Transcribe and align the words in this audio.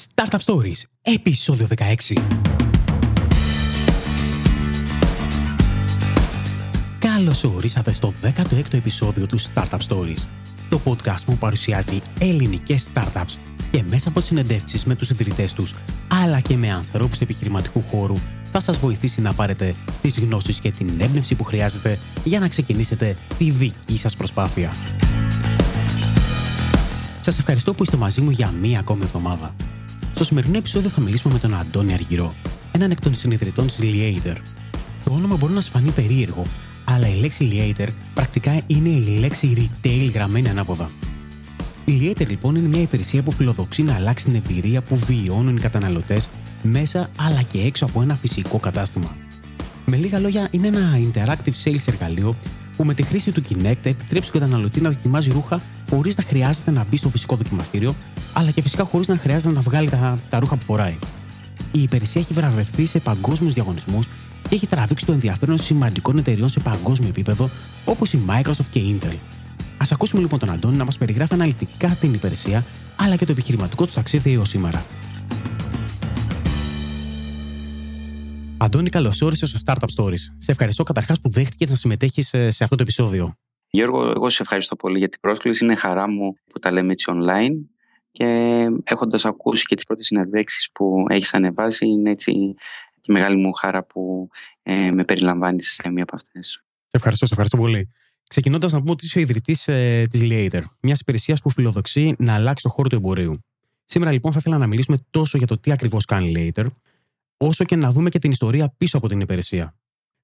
Startup 0.00 0.38
Stories, 0.44 0.82
επεισόδιο 1.02 1.66
16. 1.76 2.22
Καλώς 6.98 7.44
ορίσατε 7.44 7.92
στο 7.92 8.12
16ο 8.22 8.74
επεισόδιο 8.74 9.26
του 9.26 9.40
Startup 9.40 9.78
Stories, 9.88 10.26
το 10.68 10.80
podcast 10.84 11.24
που 11.26 11.36
παρουσιάζει 11.36 12.00
ελληνικές 12.18 12.90
startups 12.94 13.34
και 13.70 13.82
μέσα 13.82 14.08
από 14.08 14.20
συνεντεύξεις 14.20 14.84
με 14.84 14.94
τους 14.94 15.10
ιδρυτές 15.10 15.52
τους, 15.52 15.74
αλλά 16.22 16.40
και 16.40 16.56
με 16.56 16.70
ανθρώπους 16.70 17.18
του 17.18 17.24
επιχειρηματικού 17.24 17.82
χώρου, 17.90 18.16
θα 18.52 18.60
σας 18.60 18.78
βοηθήσει 18.78 19.20
να 19.20 19.32
πάρετε 19.32 19.74
τις 20.02 20.18
γνώσεις 20.18 20.60
και 20.60 20.70
την 20.70 21.00
έμπνευση 21.00 21.34
που 21.34 21.44
χρειάζεται 21.44 21.98
για 22.24 22.40
να 22.40 22.48
ξεκινήσετε 22.48 23.16
τη 23.38 23.50
δική 23.50 23.98
σας 23.98 24.16
προσπάθεια. 24.16 24.74
Σας 27.20 27.38
ευχαριστώ 27.38 27.74
που 27.74 27.82
είστε 27.82 27.96
μαζί 27.96 28.20
μου 28.20 28.30
για 28.30 28.50
μία 28.50 28.78
ακόμη 28.78 29.02
εβδομάδα. 29.02 29.54
Στο 30.16 30.24
σημερινό 30.24 30.56
επεισόδιο 30.58 30.90
θα 30.90 31.00
μιλήσουμε 31.00 31.32
με 31.32 31.38
τον 31.38 31.54
Αντώνη 31.54 31.92
Αργυρό, 31.92 32.34
έναν 32.72 32.90
εκ 32.90 33.00
των 33.00 33.14
συνειδητών 33.14 33.66
τη 33.66 33.74
Liator. 33.80 34.36
Το 35.04 35.12
όνομα 35.12 35.36
μπορεί 35.36 35.52
να 35.52 35.60
σας 35.60 35.70
φανεί 35.70 35.90
περίεργο, 35.90 36.46
αλλά 36.84 37.08
η 37.08 37.14
λέξη 37.14 37.48
Liator 37.52 37.88
πρακτικά 38.14 38.60
είναι 38.66 38.88
η 38.88 39.18
λέξη 39.18 39.70
retail 39.82 40.10
γραμμένη 40.14 40.48
ανάποδα. 40.48 40.90
Η 41.84 41.98
Liator 42.00 42.26
λοιπόν 42.28 42.54
είναι 42.56 42.68
μια 42.68 42.80
υπηρεσία 42.80 43.22
που 43.22 43.32
φιλοδοξεί 43.32 43.82
να 43.82 43.94
αλλάξει 43.94 44.24
την 44.24 44.34
εμπειρία 44.34 44.82
που 44.82 44.96
βιώνουν 44.96 45.56
οι 45.56 45.60
καταναλωτές 45.60 46.28
μέσα 46.62 47.10
αλλά 47.16 47.42
και 47.42 47.58
έξω 47.58 47.84
από 47.84 48.02
ένα 48.02 48.14
φυσικό 48.14 48.58
κατάστημα. 48.58 49.16
Με 49.84 49.96
λίγα 49.96 50.18
λόγια, 50.18 50.48
είναι 50.50 50.66
ένα 50.66 50.98
interactive 51.12 51.64
sales 51.64 51.86
εργαλείο 51.86 52.36
που 52.76 52.84
με 52.84 52.94
τη 52.94 53.02
χρήση 53.02 53.32
του 53.32 53.42
Kinect 53.42 53.86
επιτρέπει 53.86 54.26
στον 54.26 54.40
καταναλωτή 54.40 54.80
να 54.80 54.90
δοκιμάζει 54.90 55.30
ρούχα 55.30 55.60
χωρίς 55.90 56.16
να 56.16 56.22
χρειάζεται 56.22 56.70
να 56.70 56.84
μπει 56.90 56.96
στο 56.96 57.08
φυσικό 57.08 57.36
δοκιμαστήριο, 57.36 57.94
αλλά 58.32 58.50
και 58.50 58.62
φυσικά 58.62 58.84
χωρίς 58.84 59.06
να 59.06 59.16
χρειάζεται 59.16 59.54
να 59.54 59.60
βγάλει 59.60 59.88
τα, 59.88 60.18
τα 60.30 60.38
ρούχα 60.38 60.56
που 60.56 60.64
φοράει. 60.64 60.98
Η 61.72 61.82
υπηρεσία 61.82 62.20
έχει 62.20 62.32
βραβευτεί 62.32 62.86
σε 62.86 62.98
παγκόσμιους 62.98 63.54
διαγωνισμούς 63.54 64.06
και 64.48 64.54
έχει 64.54 64.66
τραβήξει 64.66 65.06
το 65.06 65.12
ενδιαφέρον 65.12 65.62
σημαντικών 65.62 66.18
εταιριών 66.18 66.48
σε 66.48 66.60
παγκόσμιο 66.60 67.08
επίπεδο, 67.08 67.50
όπως 67.84 68.12
η 68.12 68.20
Microsoft 68.28 68.66
και 68.70 68.78
η 68.78 68.98
Intel. 69.00 69.14
Α 69.76 69.86
ακούσουμε 69.92 70.20
λοιπόν 70.20 70.38
τον 70.38 70.50
Αντώνη 70.50 70.76
να 70.76 70.84
μας 70.84 70.98
περιγράφει 70.98 71.34
αναλυτικά 71.34 71.88
την 72.00 72.14
υπηρεσία, 72.14 72.64
αλλά 72.96 73.16
και 73.16 73.24
το 73.24 73.32
επιχειρηματικό 73.32 73.86
του 73.86 73.92
ταξίδι 73.92 74.32
έως 74.32 74.48
σήμερα. 74.48 74.84
Αντώνη, 78.66 78.88
καλώς 78.88 79.22
όρισες 79.22 79.48
στο 79.50 79.58
Startup 79.64 79.88
Stories. 79.96 80.18
Σε 80.36 80.50
ευχαριστώ 80.50 80.82
καταρχάς 80.82 81.20
που 81.20 81.28
δέχτηκε 81.28 81.66
να 81.68 81.76
συμμετέχεις 81.76 82.28
σε 82.28 82.64
αυτό 82.64 82.76
το 82.76 82.82
επεισόδιο. 82.82 83.34
Γιώργο, 83.70 84.10
εγώ 84.10 84.30
σε 84.30 84.42
ευχαριστώ 84.42 84.76
πολύ 84.76 84.98
για 84.98 85.08
την 85.08 85.20
πρόσκληση. 85.20 85.64
Είναι 85.64 85.74
χαρά 85.74 86.10
μου 86.10 86.34
που 86.52 86.58
τα 86.58 86.72
λέμε 86.72 86.92
έτσι 86.92 87.12
online 87.14 87.54
και 88.10 88.24
έχοντας 88.84 89.24
ακούσει 89.24 89.64
και 89.64 89.74
τις 89.74 89.84
πρώτες 89.84 90.06
συνεδέξεις 90.06 90.70
που 90.72 91.04
έχεις 91.08 91.34
ανεβάσει 91.34 91.86
είναι 91.86 92.10
έτσι 92.10 92.54
τη 93.00 93.12
μεγάλη 93.12 93.36
μου 93.36 93.52
χαρά 93.52 93.84
που 93.84 94.28
ε, 94.62 94.90
με 94.90 95.04
περιλαμβάνεις 95.04 95.72
σε 95.72 95.90
μία 95.90 96.02
από 96.02 96.16
αυτές. 96.16 96.46
Σε 96.86 96.96
ευχαριστώ, 96.96 97.26
σε 97.26 97.32
ευχαριστώ 97.32 97.56
πολύ. 97.56 97.88
Ξεκινώντας 98.28 98.72
να 98.72 98.78
πούμε 98.78 98.90
ότι 98.90 99.04
είσαι 99.04 99.18
ο 99.18 99.20
ιδρυτής 99.20 99.68
ε, 99.68 100.06
της 100.10 100.20
Liator, 100.24 100.62
μιας 100.80 101.00
υπηρεσίας 101.00 101.40
που 101.40 101.50
φιλοδοξεί 101.50 102.14
να 102.18 102.34
αλλάξει 102.34 102.62
το 102.62 102.68
χώρο 102.68 102.88
του 102.88 102.96
εμπορίου. 102.96 103.34
Σήμερα 103.84 104.12
λοιπόν 104.12 104.32
θα 104.32 104.38
ήθελα 104.38 104.58
να 104.58 104.66
μιλήσουμε 104.66 104.96
τόσο 105.10 105.38
για 105.38 105.46
το 105.46 105.58
τι 105.58 105.72
ακριβώς 105.72 106.04
κάνει 106.04 106.32
Liator, 106.36 106.66
όσο 107.36 107.64
και 107.64 107.76
να 107.76 107.92
δούμε 107.92 108.08
και 108.08 108.18
την 108.18 108.30
ιστορία 108.30 108.74
πίσω 108.78 108.96
από 108.96 109.08
την 109.08 109.20
υπηρεσία. 109.20 109.74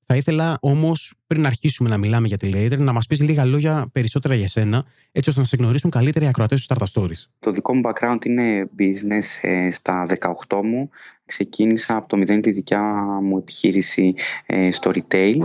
Θα 0.06 0.16
ήθελα 0.16 0.58
όμως, 0.60 1.14
πριν 1.26 1.46
αρχίσουμε 1.46 1.88
να 1.88 1.98
μιλάμε 1.98 2.26
για 2.26 2.36
τη 2.36 2.50
Later, 2.54 2.78
να 2.78 2.92
μας 2.92 3.06
πεις 3.06 3.20
λίγα 3.20 3.44
λόγια 3.44 3.88
περισσότερα 3.92 4.34
για 4.34 4.48
σένα, 4.48 4.84
έτσι 5.12 5.28
ώστε 5.28 5.40
να 5.40 5.46
σε 5.46 5.56
γνωρίσουν 5.56 5.90
καλύτερα 5.90 6.24
οι 6.24 6.28
ακροατές 6.28 6.66
του 6.66 6.74
Startup 6.74 6.86
Stories. 6.92 7.26
Το 7.38 7.50
δικό 7.50 7.74
μου 7.74 7.80
background 7.84 8.24
είναι 8.24 8.70
business. 8.78 9.48
Ε, 9.48 9.70
στα 9.70 10.06
18 10.48 10.60
μου 10.62 10.90
ξεκίνησα 11.24 11.96
από 11.96 12.08
το 12.08 12.16
μηδέν 12.16 12.40
τη 12.40 12.50
δικιά 12.50 12.82
μου 13.22 13.38
επιχείρηση 13.38 14.14
ε, 14.46 14.70
στο 14.70 14.90
retail 14.94 15.38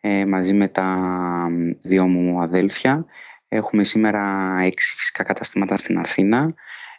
ε, 0.00 0.26
μαζί 0.26 0.54
με 0.54 0.68
τα 0.68 0.96
δύο 1.80 2.06
μου 2.06 2.40
αδέλφια. 2.42 3.04
Έχουμε 3.48 3.84
σήμερα 3.84 4.54
έξι 4.62 4.94
φυσικά 4.96 5.22
καταστήματα 5.22 5.76
στην 5.76 5.98
Αθήνα 5.98 6.54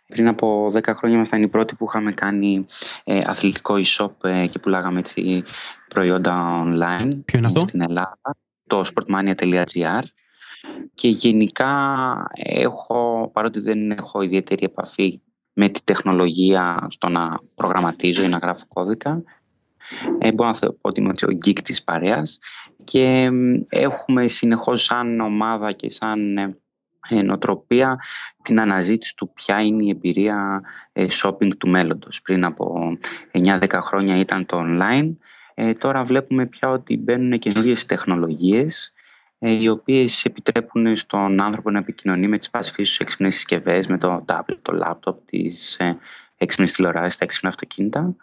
πριν 0.09 0.27
από 0.27 0.71
10 0.73 0.83
χρόνια 0.83 1.15
ήμασταν 1.17 1.41
οι 1.43 1.47
πρώτοι 1.47 1.75
που 1.75 1.85
είχαμε 1.87 2.11
κάνει 2.11 2.63
ε, 3.03 3.17
αθλητικό 3.25 3.75
e-shop 3.75 4.29
ε, 4.29 4.47
και 4.47 4.59
πουλάγαμε 4.59 4.99
έτσι 4.99 5.43
προϊόντα 5.87 6.63
online 6.65 7.19
Ποιο 7.25 7.37
είναι 7.37 7.47
αυτό; 7.47 7.59
στην 7.59 7.81
Ελλάδα, 7.81 8.37
το 8.67 8.81
sportmania.gr 8.93 10.03
και 10.93 11.07
γενικά 11.07 11.71
έχω, 12.33 13.29
παρότι 13.33 13.59
δεν 13.59 13.91
έχω 13.91 14.21
ιδιαίτερη 14.21 14.65
επαφή 14.65 15.21
με 15.53 15.69
τη 15.69 15.83
τεχνολογία 15.83 16.87
στο 16.89 17.09
να 17.09 17.39
προγραμματίζω 17.55 18.23
ή 18.23 18.27
να 18.27 18.37
γράφω 18.37 18.65
κώδικα, 18.67 19.23
ε, 20.19 20.31
μπορώ 20.31 20.49
να 20.49 20.57
πω 20.59 20.77
ότι 20.81 20.99
είμαι 20.99 21.09
ο 21.09 21.37
geek 21.45 21.59
της 21.63 21.83
παρέας. 21.83 22.39
Και 22.83 23.29
έχουμε 23.69 24.27
συνεχώς 24.27 24.83
σαν 24.83 25.19
ομάδα 25.19 25.71
και 25.71 25.89
σαν 25.89 26.37
ε, 27.09 27.21
νοοτροπία 27.21 27.99
την 28.41 28.59
αναζήτηση 28.59 29.15
του 29.15 29.31
ποια 29.33 29.61
είναι 29.61 29.83
η 29.83 29.89
εμπειρία 29.89 30.61
ε, 30.91 31.05
shopping 31.09 31.57
του 31.57 31.69
μέλλοντος. 31.69 32.21
Πριν 32.21 32.45
από 32.45 32.97
9-10 33.31 33.79
χρόνια 33.81 34.17
ήταν 34.17 34.45
το 34.45 34.61
online. 34.63 35.15
Ε, 35.53 35.73
τώρα 35.73 36.03
βλέπουμε 36.03 36.45
πια 36.45 36.69
ότι 36.69 36.97
μπαίνουν 36.97 37.39
καινούριες 37.39 37.85
τεχνολογίες 37.85 38.93
ε, 39.39 39.53
οι 39.53 39.67
οποίες 39.67 40.25
επιτρέπουν 40.25 40.95
στον 40.95 41.41
άνθρωπο 41.41 41.71
να 41.71 41.79
επικοινωνεί 41.79 42.27
με 42.27 42.37
τις 42.37 42.49
πάσης 42.49 42.73
φύσης 42.73 42.99
έξυπνες 42.99 43.35
συσκευές, 43.35 43.87
με 43.87 43.97
το 43.97 44.25
tablet, 44.27 44.57
το 44.61 44.79
laptop, 44.85 45.15
τις 45.25 45.79
έξυπνες 46.37 46.71
τηλεοράσεις, 46.71 47.17
τα 47.17 47.25
έξυπνα 47.25 47.49
αυτοκίνητα, 47.49 48.15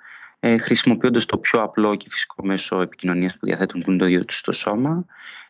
χρησιμοποιώντας 0.61 1.27
το 1.27 1.39
πιο 1.39 1.63
απλό 1.63 1.97
και 1.97 2.07
φυσικό 2.09 2.47
μέσο 2.47 2.81
επικοινωνίας 2.81 3.33
που 3.33 3.47
διαθέτουν 3.47 3.81
που 3.81 3.91
είναι 3.91 3.99
το 3.99 4.07
ίδιο 4.07 4.25
του 4.25 4.35
στο 4.35 4.53
σώμα 4.53 5.07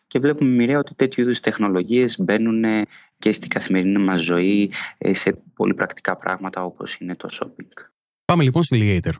και 0.07 0.19
βλέπουμε 0.19 0.51
μοιραία 0.51 0.79
ότι 0.79 0.95
τέτοιου 0.95 1.23
είδους 1.23 1.41
τεχνολογίες 1.41 2.21
μπαίνουν 2.21 2.65
και 3.19 3.33
στην 3.33 3.49
καθημερινή 3.49 3.99
μας 3.99 4.23
ζωή 4.23 4.71
ε, 4.99 5.15
σε 5.15 5.33
πολύ 5.55 5.75
πρακτικά 5.75 6.17
πράγματα 6.17 6.65
όπως 6.65 6.97
είναι 6.97 7.17
το 7.17 7.29
shopping. 7.33 7.87
Πάμε 8.25 8.43
λοιπόν 8.43 8.63
στη 8.63 8.79
Liator. 8.83 9.13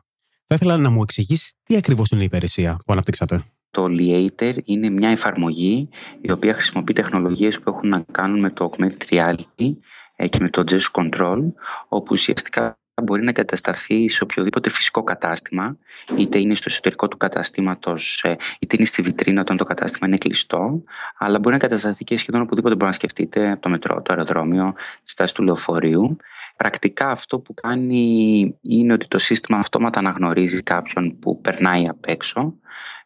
Θα 0.45 0.55
ήθελα 0.55 0.77
να 0.77 0.89
μου 0.89 1.01
εξηγήσεις 1.01 1.53
τι 1.63 1.75
ακριβώς 1.75 2.09
είναι 2.09 2.21
η 2.21 2.25
υπηρεσία 2.25 2.79
που 2.85 2.93
αναπτύξατε. 2.93 3.41
Το 3.69 3.85
Liator 3.89 4.57
είναι 4.65 4.89
μια 4.89 5.09
εφαρμογή 5.09 5.89
η 6.21 6.31
οποία 6.31 6.53
χρησιμοποιεί 6.53 6.93
τεχνολογίες 6.93 7.59
που 7.59 7.69
έχουν 7.69 7.89
να 7.89 8.05
κάνουν 8.11 8.39
με 8.39 8.51
το 8.51 8.69
augmented 8.71 9.09
reality 9.09 9.75
ε, 10.15 10.27
και 10.27 10.37
με 10.41 10.49
το 10.49 10.63
gesture 10.67 11.01
control 11.01 11.43
όπου 11.87 12.07
ουσιαστικά 12.11 12.79
μπορεί 13.03 13.23
να 13.23 13.29
εγκατασταθεί 13.29 14.09
σε 14.09 14.23
οποιοδήποτε 14.23 14.69
φυσικό 14.69 15.03
κατάστημα, 15.03 15.77
είτε 16.17 16.39
είναι 16.39 16.55
στο 16.55 16.65
εσωτερικό 16.67 17.07
του 17.07 17.17
καταστήματος, 17.17 18.23
ε, 18.23 18.35
είτε 18.59 18.75
είναι 18.75 18.85
στη 18.85 19.01
βιτρίνα 19.01 19.41
όταν 19.41 19.57
το 19.57 19.63
κατάστημα 19.63 20.07
είναι 20.07 20.17
κλειστό, 20.17 20.81
αλλά 21.17 21.39
μπορεί 21.39 21.55
να 21.57 21.65
εγκατασταθεί 21.65 22.03
και 22.03 22.17
σχεδόν 22.17 22.41
οπουδήποτε 22.41 22.73
μπορεί 22.75 22.85
να 22.85 22.93
σκεφτείτε, 22.93 23.51
από 23.51 23.61
το 23.61 23.69
μετρό, 23.69 24.01
το 24.01 24.13
αεροδρόμιο, 24.13 24.73
τη 25.03 25.09
στάση 25.09 25.33
του 25.33 25.43
λεωφορείου. 25.43 26.17
Πρακτικά 26.57 27.09
αυτό 27.09 27.39
που 27.39 27.53
κάνει 27.53 28.57
είναι 28.61 28.93
ότι 28.93 29.07
το 29.07 29.19
σύστημα 29.19 29.57
αυτόματα 29.57 29.99
αναγνωρίζει 29.99 30.63
κάποιον 30.63 31.19
που 31.19 31.41
περνάει 31.41 31.83
απ' 31.87 32.05
έξω 32.05 32.59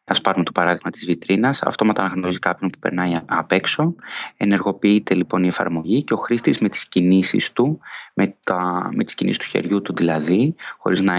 Α 0.05 0.21
πάρουμε 0.21 0.43
το 0.43 0.51
παράδειγμα 0.51 0.91
της 0.91 1.05
βιτρίνας. 1.05 1.61
Αυτόματα 1.61 2.03
αναγνωρίζει 2.03 2.39
κάποιον 2.39 2.69
που 2.69 2.79
περνάει 2.79 3.13
απ' 3.25 3.51
έξω. 3.51 3.95
Ενεργοποιείται 4.37 5.15
λοιπόν 5.15 5.43
η 5.43 5.47
εφαρμογή 5.47 6.03
και 6.03 6.13
ο 6.13 6.17
χρήστης 6.17 6.59
με 6.59 6.69
τις 6.69 6.87
κινήσεις 6.87 7.51
του, 7.51 7.79
με, 8.13 8.35
τα, 8.45 8.89
με 8.93 9.03
τις 9.03 9.13
κινήσεις 9.13 9.37
του 9.37 9.45
χεριού 9.45 9.81
του 9.81 9.93
δηλαδή, 9.95 10.55
χωρίς 10.77 11.01
να, 11.01 11.13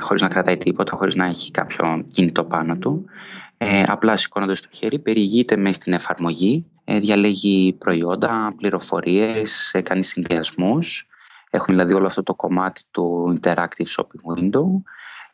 χωρίς 0.00 0.22
να 0.22 0.28
κρατάει 0.28 0.56
τίποτα, 0.56 0.96
χωρίς 0.96 1.14
να 1.14 1.26
έχει 1.26 1.50
κάποιο 1.50 2.04
κινητό 2.12 2.44
πάνω 2.44 2.76
του, 2.76 3.04
ε, 3.56 3.82
απλά 3.86 4.16
σηκώνοντας 4.16 4.60
το 4.60 4.68
χέρι, 4.72 4.98
περιηγείται 4.98 5.56
μέσα 5.56 5.74
στην 5.74 5.92
εφαρμογή, 5.92 6.66
ε, 6.84 6.98
διαλέγει 6.98 7.72
προϊόντα, 7.72 8.52
πληροφορίες, 8.56 9.74
ε, 9.74 9.80
κάνει 9.80 10.04
συνδυασμούς. 10.04 11.06
Έχουμε 11.50 11.76
δηλαδή 11.76 11.94
όλο 11.94 12.06
αυτό 12.06 12.22
το 12.22 12.34
κομμάτι 12.34 12.82
του 12.90 13.36
Interactive 13.40 13.86
Shopping 13.96 14.36
Window 14.36 14.64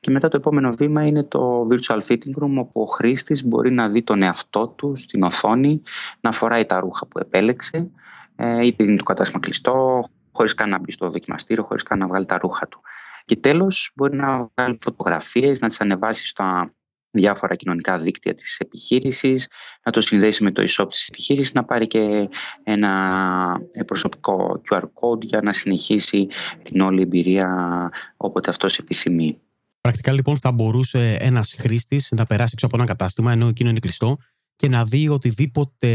και 0.01 0.11
μετά 0.11 0.29
το 0.29 0.37
επόμενο 0.37 0.73
βήμα 0.73 1.03
είναι 1.03 1.25
το 1.25 1.67
Virtual 1.71 2.01
Fitting 2.07 2.43
Room 2.43 2.55
όπου 2.57 2.81
ο 2.81 2.85
χρήστης 2.85 3.45
μπορεί 3.45 3.73
να 3.73 3.89
δει 3.89 4.03
τον 4.03 4.23
εαυτό 4.23 4.69
του 4.69 4.97
στην 4.97 5.23
οθόνη, 5.23 5.83
να 6.21 6.33
φοράει 6.33 6.65
τα 6.65 6.81
ρούχα 6.81 7.07
που 7.07 7.19
επέλεξε, 7.19 7.91
ε, 8.37 8.67
είτε 8.67 8.85
είναι 8.85 8.97
το 8.97 9.03
κατάστημα 9.03 9.41
κλειστό, 9.41 10.05
χωρίς 10.33 10.55
καν 10.55 10.69
να 10.69 10.79
μπει 10.79 10.93
στο 10.93 11.11
δοκιμαστήριο, 11.11 11.65
χωρίς 11.65 11.83
καν 11.83 11.99
να 11.99 12.07
βγάλει 12.07 12.27
τα 12.27 12.39
ρούχα 12.39 12.69
του. 12.69 12.81
Και 13.25 13.37
τέλος 13.37 13.93
μπορεί 13.95 14.17
να 14.17 14.49
βγάλει 14.55 14.79
φωτογραφίες, 14.81 15.61
να 15.61 15.69
τις 15.69 15.81
ανεβάσει 15.81 16.27
στα 16.27 16.75
διάφορα 17.17 17.55
κοινωνικά 17.55 17.99
δίκτυα 17.99 18.35
της 18.35 18.59
επιχείρησης, 18.59 19.49
να 19.85 19.93
το 19.93 20.01
συνδέσει 20.01 20.45
με 20.45 20.51
το 20.51 20.63
e-shop 20.63 20.87
της 20.91 21.09
επιχείρησης, 21.09 21.53
να 21.53 21.65
πάρει 21.65 21.87
και 21.87 22.29
ένα 22.63 22.91
προσωπικό 23.87 24.63
QR 24.71 24.83
code 24.83 25.23
για 25.23 25.41
να 25.43 25.53
συνεχίσει 25.53 26.27
την 26.63 26.81
όλη 26.81 27.03
εμπειρία 27.03 27.49
όποτε 28.17 28.51
αυτός 28.51 28.79
επιθυμεί. 28.79 29.41
Πρακτικά 29.81 30.13
λοιπόν 30.13 30.37
θα 30.37 30.53
μπορούσε 30.53 31.17
ένας 31.21 31.57
χρήστης 31.59 32.13
να 32.17 32.25
περάσει 32.27 32.51
έξω 32.53 32.67
από 32.67 32.77
ένα 32.77 32.87
κατάστημα 32.87 33.33
ενώ 33.33 33.49
εκείνο 33.49 33.71
είναι 33.71 33.79
κλειστό 33.79 34.17
και 34.57 34.69
να 34.69 34.85
δει 34.85 35.09
οτιδήποτε 35.09 35.89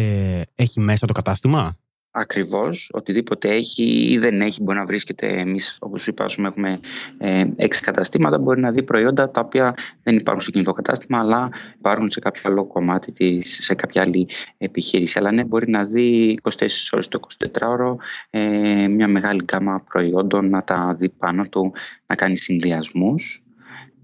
έχει 0.55 0.79
μέσα 0.79 1.07
το 1.07 1.13
κατάστημα; 1.13 1.77
Ακριβώς, 2.13 2.89
οτιδήποτε 2.93 3.49
έχει 3.49 4.11
ή 4.11 4.17
δεν 4.17 4.41
έχει 4.41 4.63
μπορεί 4.63 4.77
να 4.77 4.85
βρίσκεται. 4.85 5.27
Εμείς 5.27 5.77
όπως 5.81 6.07
είπα 6.07 6.25
έχουμε 6.37 6.79
ε, 7.17 7.45
έξι 7.55 7.81
καταστήματα. 7.81 8.37
Μπορεί 8.37 8.59
να 8.59 8.71
δει 8.71 8.83
προϊόντα 8.83 9.31
τα 9.31 9.41
οποία 9.41 9.75
δεν 10.03 10.15
υπάρχουν 10.15 10.41
σε 10.41 10.51
κινητό 10.51 10.71
κατάστημα 10.71 11.19
αλλά 11.19 11.49
υπάρχουν 11.77 12.09
σε 12.09 12.19
κάποιο 12.19 12.41
άλλο 12.45 12.65
κομμάτι 12.65 13.11
της, 13.11 13.63
σε 13.63 13.75
κάποια 13.75 14.01
άλλη 14.01 14.27
επιχείρηση. 14.57 15.19
Αλλά 15.19 15.31
ναι 15.31 15.43
μπορεί 15.43 15.69
να 15.69 15.85
δει 15.85 16.37
24 16.41 16.67
ώρες 16.91 17.07
το 17.07 17.19
24ωρο 17.39 17.95
ε, 18.29 18.87
μια 18.87 19.07
μεγάλη 19.07 19.41
γκάμα 19.43 19.83
προϊόντων 19.89 20.49
να 20.49 20.61
τα 20.61 20.95
δει 20.99 21.09
πάνω 21.09 21.43
του 21.43 21.73
να 22.05 22.15
κάνει 22.15 22.37
συνδυασμούς. 22.37 23.43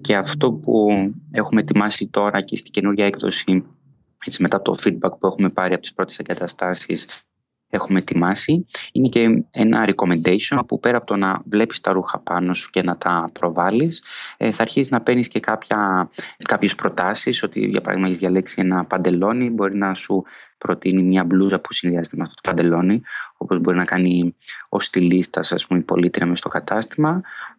Και 0.01 0.15
αυτό 0.15 0.51
που 0.53 0.87
έχουμε 1.31 1.61
ετοιμάσει 1.61 2.09
τώρα 2.09 2.41
και 2.41 2.55
στην 2.55 2.71
καινούργια 2.71 3.05
έκδοση 3.05 3.63
έτσι 4.25 4.41
μετά 4.41 4.61
το 4.61 4.75
feedback 4.83 5.17
που 5.19 5.27
έχουμε 5.27 5.49
πάρει 5.49 5.73
από 5.73 5.81
τις 5.81 5.93
πρώτες 5.93 6.19
εγκαταστάσεις 6.19 7.26
έχουμε 7.69 7.99
ετοιμάσει. 7.99 8.65
Είναι 8.91 9.07
και 9.07 9.45
ένα 9.51 9.87
recommendation 9.87 10.59
που 10.67 10.79
πέρα 10.79 10.97
από 10.97 11.05
το 11.05 11.15
να 11.15 11.41
βλέπεις 11.45 11.81
τα 11.81 11.91
ρούχα 11.91 12.19
πάνω 12.19 12.53
σου 12.53 12.69
και 12.69 12.83
να 12.83 12.97
τα 12.97 13.29
προβάλλεις 13.33 14.03
ε, 14.37 14.51
θα 14.51 14.61
αρχίσεις 14.61 14.91
να 14.91 15.01
παίρνεις 15.01 15.27
και 15.27 15.39
κάποια, 15.39 16.09
κάποιες 16.43 16.75
προτάσεις 16.75 17.43
ότι 17.43 17.59
για 17.59 17.81
παράδειγμα 17.81 18.07
έχεις 18.07 18.19
διαλέξει 18.19 18.61
ένα 18.61 18.85
παντελόνι 18.85 19.49
μπορεί 19.49 19.77
να 19.77 19.93
σου 19.93 20.23
προτείνει 20.57 21.03
μια 21.03 21.23
μπλούζα 21.23 21.59
που 21.59 21.73
συνδυάζεται 21.73 22.15
με 22.15 22.21
αυτό 22.21 22.41
το 22.41 22.49
παντελόνι 22.49 23.01
όπως 23.37 23.59
μπορεί 23.59 23.77
να 23.77 23.85
κάνει 23.85 24.35
ο 24.69 24.79
στυλίστας 24.79 25.51
ας 25.51 25.67
πούμε 25.67 25.79
η 25.79 25.83
πολίτρια 25.83 26.35
στο 26.35 26.49
κατάστημα 26.49 27.15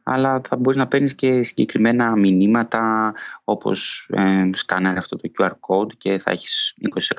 αλλά 0.08 0.40
θα 0.48 0.56
μπορείς 0.56 0.78
να 0.78 0.86
παίρνεις 0.86 1.14
και 1.14 1.42
συγκεκριμένα 1.42 2.16
μηνύματα 2.16 3.14
όπως 3.44 4.08
ε, 4.12 4.50
σκάναρε 4.52 4.98
αυτό 4.98 5.16
το 5.16 5.30
QR 5.38 5.50
code 5.50 5.92
και 5.96 6.18
θα 6.18 6.30
έχεις 6.30 6.74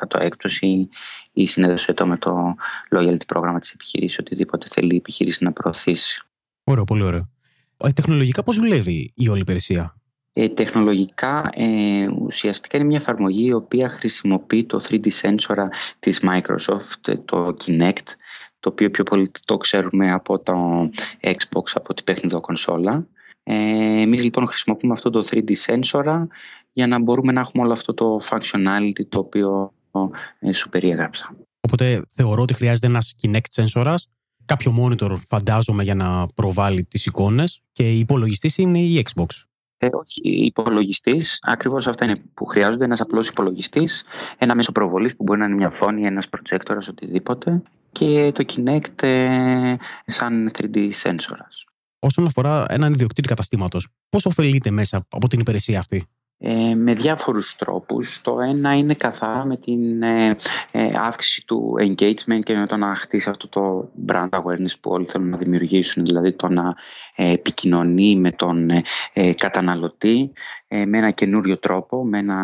20% 0.10 0.20
έκπτωση 0.20 0.88
ή 1.34 1.46
συνέδεσαι 1.46 1.94
το 1.94 2.08
με 2.08 2.18
το 2.18 2.56
loyalty 2.96 3.26
πρόγραμμα 3.28 3.60
της 3.60 3.72
επιχειρήσης 3.72 4.20
οτιδήποτε 4.20 4.68
θέλει 4.70 4.94
η 4.94 4.98
επιχείρηση 4.98 5.44
να 5.44 5.52
προωθήσει. 5.52 6.24
Ωραίο, 6.64 6.84
πολύ 6.84 7.04
ωραίο. 7.04 7.24
Ε, 7.78 7.92
τεχνολογικά 7.92 8.44
πώς 8.44 8.56
δουλεύει 8.56 9.12
η 9.16 9.30
όλη 9.30 9.40
υπηρεσία; 9.40 9.96
Ε, 10.34 10.50
τεχνολογικά 10.50 11.50
ε, 11.54 12.08
ουσιαστικά 12.08 12.78
είναι 12.78 12.86
μια 12.86 13.00
εφαρμογή 13.00 13.46
η 13.46 13.54
οποία 13.54 13.90
χρησιμοποιεί 13.90 14.66
το 14.66 14.80
3D 14.90 15.08
sensor 15.22 15.64
της 16.00 16.22
Microsoft, 16.24 17.16
το 17.26 17.54
Kinect, 17.66 18.08
το 18.60 18.70
οποίο 18.70 18.90
πιο 18.90 19.04
πολύ 19.04 19.32
το 19.46 19.58
ξέρουμε 19.58 20.12
από 20.12 20.40
το 20.40 20.54
Xbox, 21.22 21.72
από 21.74 21.94
την 21.94 22.04
παιχνιδό 22.04 22.40
κονσόλα. 22.40 23.08
Ε, 23.44 24.02
εμείς 24.02 24.24
λοιπόν 24.24 24.48
χρησιμοποιούμε 24.48 24.94
αυτό 24.94 25.10
το 25.10 25.24
3D 25.30 25.52
sensor 25.66 26.28
για 26.72 26.88
να 26.88 27.00
μπορούμε 27.00 27.32
να 27.32 27.40
έχουμε 27.40 27.64
όλο 27.64 27.72
αυτό 27.72 27.94
το 27.94 28.20
functionality 28.30 29.06
το 29.10 29.20
οποίο 29.20 29.74
ε, 30.40 30.54
σου 30.54 30.70
περιέγραψα. 30.70 31.36
Οπότε 31.62 32.02
θεωρώ 32.10 32.42
ότι 32.42 32.54
χρειάζεται 32.54 32.88
ένας 32.88 33.16
Kinect 33.22 33.64
sensor, 33.64 33.96
κάποιο 34.46 34.78
monitor 34.80 35.16
φαντάζομαι 35.28 35.84
για 35.84 35.96
να 35.96 36.26
προβάλλει 36.36 36.86
τις 36.86 37.06
εικόνες 37.06 37.62
και 37.72 37.92
η 37.92 38.00
υπολογιστής 38.00 38.58
είναι 38.58 38.80
η 38.80 39.06
Xbox. 39.10 39.26
Ε, 39.82 39.88
όχι, 39.92 40.46
υπολογιστής. 40.46 41.40
Ακριβώς 41.42 41.88
αυτά 41.88 42.06
είναι 42.06 42.16
που 42.34 42.46
χρειάζονται. 42.46 42.86
Ένας 42.86 43.02
απλός 43.02 43.28
υπολογιστής, 43.28 44.04
ένα 44.38 44.56
μέσο 44.56 44.72
προβολής 44.72 45.16
που 45.16 45.24
μπορεί 45.24 45.40
να 45.40 45.46
είναι 45.46 45.56
μια 45.56 45.70
φωνή, 45.70 46.06
ένας 46.06 46.30
προτζέκτορα, 46.30 46.80
οτιδήποτε. 46.90 47.62
Και 47.92 48.32
το 48.34 48.46
Kinect 48.48 49.04
ε, 49.04 49.76
σαν 50.06 50.50
3D 50.58 50.90
sensor. 50.92 51.38
Όσον 52.00 52.26
αφορά 52.26 52.66
έναν 52.70 52.94
ιδιοκτήτη 52.94 53.28
καταστήματος, 53.28 53.88
πώς 54.10 54.26
ωφελείται 54.26 54.72
μέσα 54.72 55.06
από 55.10 55.28
την 55.28 55.40
υπηρεσία 55.40 55.80
αυτή; 55.80 56.06
Ε, 56.42 56.76
με 56.76 56.94
διάφορους 56.94 57.56
τρόπους. 57.56 58.22
Το 58.22 58.40
ένα 58.40 58.78
είναι 58.78 58.94
καθαρά 58.94 59.46
με 59.46 59.58
την 59.58 60.02
ε, 60.04 60.36
ε, 60.72 60.92
αύξηση 60.96 61.46
του 61.46 61.76
engagement 61.80 62.40
και 62.44 62.56
με 62.56 62.68
το 62.68 62.78
να 62.78 62.96
χτίσει 62.96 63.30
αυτό 63.30 63.48
το 63.48 63.92
brand 64.08 64.30
awareness 64.30 64.80
που 64.82 64.92
όλοι 64.92 65.06
θέλουν 65.06 65.30
να 65.30 65.38
δημιουργήσουν, 65.38 66.06
δηλαδή 66.06 66.34
το 66.34 66.48
να 66.48 66.76
επικοινωνεί 67.16 68.16
με 68.16 68.32
τον 68.32 68.70
καταναλωτή 69.36 70.32
με 70.68 70.98
ένα 70.98 71.12
καινούριο 71.12 71.58
τρόπο, 71.58 72.06
με 72.06 72.18
ένα, 72.18 72.38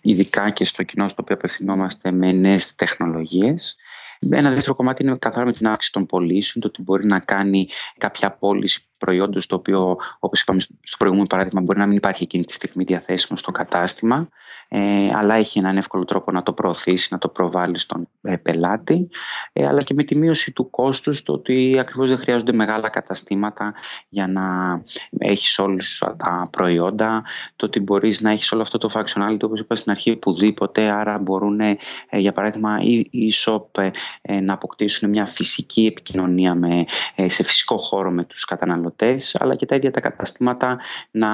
ειδικά 0.00 0.50
και 0.50 0.64
στο 0.64 0.82
κοινό 0.82 1.08
στο 1.08 1.22
οποίο 1.22 1.34
απευθυνόμαστε 1.34 2.10
με 2.10 2.32
νέες 2.32 2.74
τεχνολογίες. 2.74 3.74
Ένα 4.30 4.50
δεύτερο 4.50 4.74
κομμάτι 4.74 5.02
είναι 5.02 5.16
καθαρά 5.18 5.44
με 5.44 5.52
την 5.52 5.68
αύξηση 5.68 5.92
των 5.92 6.06
πωλήσεων, 6.06 6.62
το 6.62 6.68
ότι 6.68 6.82
μπορεί 6.82 7.06
να 7.06 7.18
κάνει 7.18 7.66
κάποια 7.98 8.30
πώληση 8.30 8.88
προϊόντος 8.98 9.46
το 9.46 9.54
οποίο, 9.54 9.96
όπως 10.18 10.40
είπαμε 10.40 10.60
στο 10.60 10.96
προηγούμενο 10.98 11.28
παράδειγμα, 11.28 11.60
μπορεί 11.60 11.78
να 11.78 11.86
μην 11.86 11.96
υπάρχει 11.96 12.22
εκείνη 12.22 12.44
τη 12.44 12.52
στιγμή 12.52 12.84
διαθέσιμο 12.84 13.38
στο 13.38 13.52
κατάστημα, 13.52 14.28
ε, 14.68 15.08
αλλά 15.12 15.34
έχει 15.34 15.58
έναν 15.58 15.76
εύκολο 15.76 16.04
τρόπο 16.04 16.32
να 16.32 16.42
το 16.42 16.52
προωθήσει, 16.52 17.08
να 17.10 17.18
το 17.18 17.28
προβάλλει 17.28 17.78
στον 17.78 18.08
ε, 18.22 18.36
πελάτη, 18.36 19.08
ε, 19.52 19.66
αλλά 19.66 19.82
και 19.82 19.94
με 19.94 20.02
τη 20.04 20.16
μείωση 20.16 20.52
του 20.52 20.70
κόστους, 20.70 21.22
το 21.22 21.32
ότι 21.32 21.78
ακριβώς 21.78 22.08
δεν 22.08 22.18
χρειάζονται 22.18 22.52
μεγάλα 22.52 22.88
καταστήματα 22.88 23.74
για 24.08 24.26
να 24.26 24.42
έχεις 25.18 25.58
όλους 25.58 25.98
τα 25.98 26.48
προϊόντα, 26.52 27.24
το 27.56 27.66
ότι 27.66 27.80
μπορείς 27.80 28.20
να 28.20 28.30
έχεις 28.30 28.52
όλο 28.52 28.62
αυτό 28.62 28.78
το 28.78 28.90
functionality, 28.92 29.42
όπως 29.42 29.60
είπα 29.60 29.74
στην 29.74 29.90
αρχή, 29.90 30.10
οπουδήποτε, 30.10 30.90
άρα 30.94 31.18
μπορούν, 31.18 31.60
ε, 31.60 31.76
για 32.10 32.32
παράδειγμα, 32.32 32.78
οι, 32.80 33.06
οι 33.10 33.32
shop 33.34 33.90
ε, 34.22 34.40
να 34.40 34.54
αποκτήσουν 34.54 35.08
μια 35.08 35.26
φυσική 35.26 35.86
επικοινωνία 35.86 36.54
με, 36.54 36.84
σε 37.26 37.42
φυσικό 37.42 37.76
χώρο 37.76 38.10
με 38.10 38.24
τους 38.24 38.44
καταναλωτές 38.90 39.36
αλλά 39.40 39.54
και 39.54 39.66
τα 39.66 39.74
ίδια 39.74 39.90
τα 39.90 40.00
καταστήματα 40.00 40.80
να 41.10 41.28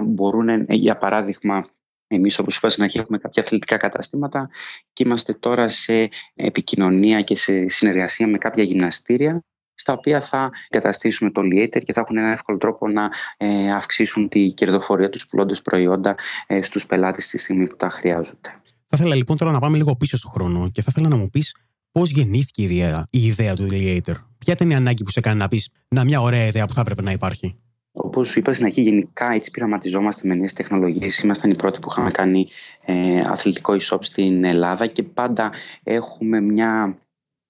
μπορούν, 0.00 0.48
ε, 0.48 0.64
για 0.68 0.96
παράδειγμα, 0.96 1.68
Εμείς, 2.06 2.38
όπως 2.38 2.56
είπα 2.56 2.68
στην 2.68 2.82
αρχή, 2.82 2.98
έχουμε 2.98 3.18
κάποια 3.18 3.42
αθλητικά 3.42 3.76
καταστήματα 3.76 4.50
και 4.92 5.04
είμαστε 5.06 5.34
τώρα 5.34 5.68
σε 5.68 6.08
επικοινωνία 6.34 7.20
και 7.20 7.36
σε 7.36 7.68
συνεργασία 7.68 8.26
με 8.26 8.38
κάποια 8.38 8.62
γυμναστήρια 8.62 9.44
στα 9.74 9.92
οποία 9.92 10.20
θα 10.20 10.50
καταστήσουμε 10.68 11.30
το 11.30 11.40
Liator 11.44 11.82
και 11.82 11.92
θα 11.92 12.00
έχουν 12.00 12.16
ένα 12.16 12.32
εύκολο 12.32 12.58
τρόπο 12.58 12.88
να 12.88 13.10
ε, 13.36 13.70
αυξήσουν 13.70 14.28
τη 14.28 14.46
κερδοφορία 14.46 15.08
τους 15.08 15.26
πουλώντας 15.26 15.62
προϊόντα 15.62 16.14
ε, 16.46 16.62
στους 16.62 16.86
πελάτες 16.86 17.26
τη 17.26 17.38
στιγμή 17.38 17.68
που 17.68 17.76
τα 17.76 17.88
χρειάζονται. 17.88 18.50
Θα 18.86 18.96
ήθελα 18.96 19.14
λοιπόν 19.14 19.36
τώρα 19.36 19.52
να 19.52 19.58
πάμε 19.58 19.76
λίγο 19.76 19.96
πίσω 19.96 20.16
στον 20.16 20.30
χρόνο 20.30 20.70
και 20.70 20.82
θα 20.82 20.88
ήθελα 20.90 21.08
να 21.08 21.16
μου 21.16 21.28
πεις 21.30 21.54
πώς 21.98 22.10
γεννήθηκε 22.10 22.62
η 22.62 22.64
ιδέα, 22.64 23.06
η 23.10 23.24
ιδέα 23.24 23.54
του 23.54 23.68
Liator. 23.70 24.14
Ποια 24.38 24.52
ήταν 24.52 24.70
η 24.70 24.74
ανάγκη 24.74 25.04
που 25.04 25.10
σε 25.10 25.18
έκανε 25.18 25.36
να 25.36 25.48
πεις 25.48 25.70
Να, 25.88 26.04
μια 26.04 26.20
ωραία 26.20 26.46
ιδέα 26.46 26.66
που 26.66 26.72
θα 26.72 26.80
έπρεπε 26.80 27.02
να 27.02 27.10
υπάρχει. 27.10 27.58
Όπως 27.92 28.36
είπα 28.36 28.52
στην 28.52 28.64
αρχή, 28.64 28.80
γενικά 28.80 29.32
έτσι 29.32 29.50
πειραματιζόμαστε 29.50 30.28
με 30.28 30.34
νέες 30.34 30.52
τεχνολογίες. 30.52 31.18
Ήμασταν 31.18 31.50
οι 31.50 31.56
πρώτοι 31.56 31.78
που 31.78 31.88
είχαμε 31.90 32.10
κάνει 32.10 32.46
ε, 32.84 33.18
αθλητικό 33.18 33.76
e-shop 33.80 33.98
στην 34.00 34.44
Ελλάδα 34.44 34.86
και 34.86 35.02
πάντα 35.02 35.52
έχουμε 35.82 36.40
μια 36.40 36.96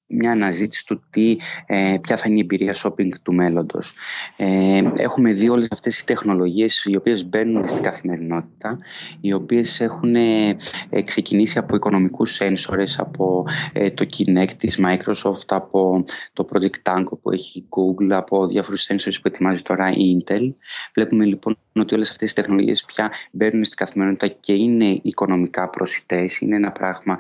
μια 0.06 0.30
αναζήτηση 0.30 0.86
του 0.86 1.02
τι, 1.10 1.36
ε, 1.66 1.96
ποια 2.00 2.16
θα 2.16 2.24
είναι 2.26 2.36
η 2.36 2.40
εμπειρία 2.40 2.74
shopping 2.74 3.08
του 3.22 3.34
μέλλοντος. 3.34 3.94
Ε, 4.36 4.82
έχουμε 4.96 5.32
δει 5.32 5.48
όλες 5.48 5.68
αυτές 5.70 5.98
οι 6.00 6.06
τεχνολογίες 6.06 6.84
οι 6.84 6.96
οποίες 6.96 7.26
μπαίνουν 7.26 7.68
στην 7.68 7.82
καθημερινότητα, 7.82 8.78
οι 9.20 9.34
οποίες 9.34 9.80
έχουν 9.80 10.14
ε, 10.14 10.56
ξεκινήσει 11.04 11.58
από 11.58 11.76
οικονομικούς 11.76 12.34
σένσορες, 12.34 12.98
από 12.98 13.46
ε, 13.72 13.90
το 13.90 14.06
Kinect 14.16 14.52
της 14.56 14.80
Microsoft, 14.82 15.48
από 15.48 16.04
το 16.32 16.46
Project 16.52 16.92
Tango 16.92 17.18
που 17.22 17.30
έχει 17.30 17.58
η 17.58 17.64
Google, 17.68 18.10
από 18.10 18.46
διάφορους 18.46 18.82
σένσορες 18.82 19.20
που 19.20 19.28
ετοιμάζει 19.28 19.62
τώρα 19.62 19.90
η 19.90 20.16
Intel. 20.18 20.52
Βλέπουμε 20.94 21.24
λοιπόν 21.24 21.56
ότι 21.80 21.94
όλες 21.94 22.10
αυτές 22.10 22.30
οι 22.30 22.34
τεχνολογίες 22.34 22.84
πια 22.84 23.12
μπαίνουν 23.30 23.64
στην 23.64 23.76
καθημερινότητα 23.76 24.36
και 24.40 24.52
είναι 24.52 24.98
οικονομικά 25.02 25.68
προσιτές. 25.68 26.38
Είναι 26.38 26.56
ένα 26.56 26.72
πράγμα 26.72 27.16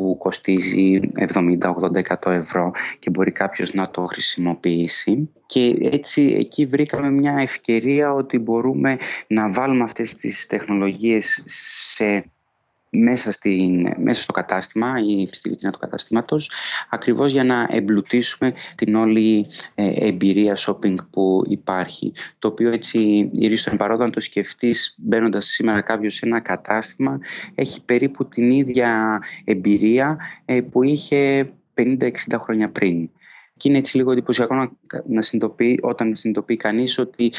που 0.00 0.16
κοστίζει 0.18 1.00
70-80 1.34 2.30
ευρώ 2.30 2.70
και 2.98 3.10
μπορεί 3.10 3.32
κάποιος 3.32 3.74
να 3.74 3.90
το 3.90 4.04
χρησιμοποιήσει. 4.04 5.30
Και 5.46 5.76
έτσι 5.80 6.36
εκεί 6.38 6.66
βρήκαμε 6.66 7.10
μια 7.10 7.36
ευκαιρία 7.38 8.12
ότι 8.12 8.38
μπορούμε 8.38 8.98
να 9.26 9.50
βάλουμε 9.52 9.82
αυτές 9.82 10.14
τις 10.14 10.46
τεχνολογίες 10.46 11.42
σε 11.46 12.33
μέσα, 12.94 13.32
στην, 13.32 13.92
μέσα 13.96 14.22
στο 14.22 14.32
κατάστημα 14.32 14.94
ή 14.98 15.28
στη 15.32 15.48
βιτρίνα 15.48 15.72
του 15.72 15.78
καταστήματος 15.78 16.50
ακριβώς 16.90 17.32
για 17.32 17.44
να 17.44 17.66
εμπλουτίσουμε 17.70 18.54
την 18.74 18.94
όλη 18.94 19.46
ε, 19.74 20.06
εμπειρία 20.06 20.56
shopping 20.56 20.94
που 21.10 21.42
υπάρχει. 21.46 22.12
Το 22.38 22.48
οποίο 22.48 22.70
έτσι 22.70 23.30
η 23.32 23.56
στον 23.56 23.76
παρόντα, 23.76 24.04
αν 24.04 24.10
το 24.10 24.20
σκεφτείς 24.20 24.94
μπαίνοντας 24.98 25.46
σήμερα 25.46 25.80
κάποιος 25.80 26.14
σε 26.14 26.26
ένα 26.26 26.40
κατάστημα 26.40 27.18
έχει 27.54 27.84
περίπου 27.84 28.28
την 28.28 28.50
ίδια 28.50 29.22
εμπειρία 29.44 30.18
ε, 30.44 30.60
που 30.60 30.82
είχε 30.82 31.48
50-60 31.74 32.10
χρόνια 32.38 32.70
πριν. 32.70 33.10
Και 33.56 33.68
είναι 33.68 33.78
έτσι 33.78 33.96
λίγο 33.96 34.12
εντυπωσιακό 34.12 34.54
να, 34.54 34.70
να 35.06 35.22
συνειδητοποιεί, 35.22 35.78
όταν 35.82 36.14
συνειδητοποιεί 36.14 36.56
κανείς 36.56 36.98
ότι 36.98 37.32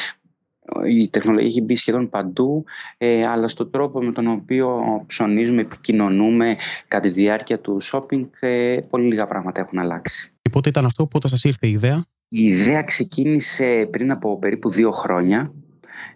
η 0.88 1.08
τεχνολογία 1.10 1.48
έχει 1.50 1.62
μπει 1.62 1.76
σχεδόν 1.76 2.10
παντού, 2.10 2.64
ε, 2.98 3.28
αλλά 3.28 3.48
στον 3.48 3.72
τρόπο 3.72 4.02
με 4.04 4.12
τον 4.12 4.28
οποίο 4.28 4.82
ψωνίζουμε, 5.08 5.62
επικοινωνούμε 5.62 6.56
κατά 6.88 7.08
τη 7.08 7.14
διάρκεια 7.14 7.60
του 7.60 7.78
shopping, 7.82 8.30
ε, 8.40 8.78
πολύ 8.90 9.08
λίγα 9.08 9.26
πράγματα 9.26 9.62
έχουν 9.62 9.80
αλλάξει. 9.80 10.32
Και 10.42 10.50
πότε 10.50 10.70
ήταν 10.70 10.86
αυτό, 10.86 11.06
πότε 11.08 11.28
σας 11.28 11.44
ήρθε 11.44 11.68
η 11.68 11.72
ιδέα; 11.72 12.06
Η 12.28 12.44
ιδέα 12.44 12.82
ξεκίνησε 12.82 13.88
πριν 13.92 14.12
από 14.12 14.40
περίπου 14.40 14.70
δύο 14.70 14.92
χρόνια. 14.92 15.52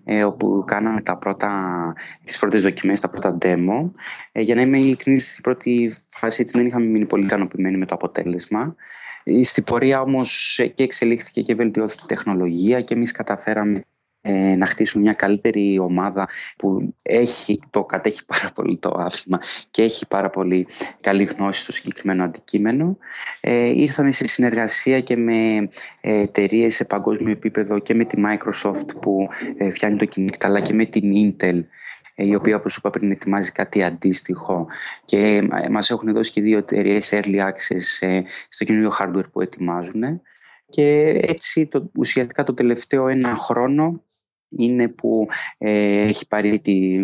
ε, 0.04 0.24
όπου 0.24 0.64
κάναμε 0.68 1.02
τα 1.02 1.18
πρώτα, 1.18 1.50
τις 2.24 2.40
πρώτες 2.40 2.62
δοκιμές, 2.62 3.00
τα 3.00 3.10
πρώτα 3.10 3.38
demo. 3.42 3.92
Ε, 4.32 4.42
για 4.42 4.56
να 4.56 4.62
είμαι 4.62 4.80
ειλικρινής, 4.80 5.30
στην 5.32 5.44
πρώτη 5.44 5.92
φάση 6.08 6.42
έτσι 6.42 6.58
δεν 6.58 6.66
είχαμε 6.68 6.86
μείνει 6.86 7.06
πολύ 7.06 7.24
ικανοποιημένοι 7.24 7.78
με 7.78 7.86
το 7.86 7.96
αποτέλεσμα. 7.96 8.76
Στην 9.44 9.64
πορεία 9.64 10.02
όμως 10.02 10.60
και 10.74 10.84
εξελίχθηκε 10.84 11.42
και 11.42 11.56
βελτιώθηκε 11.56 12.02
η 12.04 12.08
τεχνολογία 12.08 12.82
και 12.82 12.94
εμείς 12.94 13.12
καταφέραμε 13.12 13.78
ε, 13.78 13.82
να 14.58 14.66
χτίσουμε 14.66 15.04
μια 15.04 15.14
καλύτερη 15.14 15.80
ομάδα 15.80 16.30
που 16.58 16.94
έχει, 17.02 17.60
το 17.70 17.84
κατέχει 17.84 18.26
πάρα 18.26 18.50
πολύ 18.56 18.78
το 18.78 18.96
άθλημα 18.98 19.40
και 19.72 19.82
έχει 19.82 20.08
πάρα 20.08 20.30
πολύ 20.30 20.68
καλή 21.02 21.24
γνώση 21.24 21.62
στο 21.62 21.72
συγκεκριμένο 21.72 22.24
αντικείμενο. 22.24 22.98
Ε, 23.42 23.66
ήρθαμε 23.66 24.12
σε 24.12 24.28
συνεργασία 24.28 25.00
και 25.00 25.16
με 25.16 25.68
ε, 26.02 26.22
εταιρείες 26.22 26.76
σε 26.76 26.86
παγκόσμιο 26.86 27.32
επίπεδο 27.32 27.80
και 27.80 27.94
με 27.94 28.06
τη 28.06 28.22
Microsoft 28.26 29.00
που 29.02 29.28
ε, 29.58 29.70
φτιάχνει 29.70 29.98
το 29.98 30.08
Kinect 30.16 30.44
αλλά 30.46 30.60
και 30.60 30.74
με 30.74 30.86
την 30.86 31.36
Intel 31.40 31.64
ε, 32.16 32.26
η 32.26 32.36
οποία 32.36 32.56
όπως 32.56 32.76
είπα 32.76 32.90
πριν 32.90 33.12
ετοιμάζει 33.12 33.52
κάτι 33.52 33.84
αντίστοιχο 33.84 34.68
και 35.06 35.48
μας 35.70 35.90
έχουν 35.90 36.14
δώσει 36.14 36.32
και 36.32 36.42
δύο 36.42 36.58
εταιρείες 36.58 37.10
early 37.14 37.40
access 37.40 38.22
στο 38.50 38.64
καινούριο 38.64 38.92
hardware 39.00 39.32
που 39.32 39.42
ετοιμάζουν 39.42 40.22
και 40.70 41.20
έτσι 41.22 41.68
το, 41.68 41.92
ουσιαστικά 41.98 42.44
το 42.44 42.54
τελευταίο 42.54 43.08
ένα 43.08 43.36
χρόνο 43.36 44.04
είναι 44.50 44.88
που 44.88 45.28
ε, 45.58 46.02
έχει 46.02 46.28
πάρει 46.28 46.60
τη, 46.60 46.96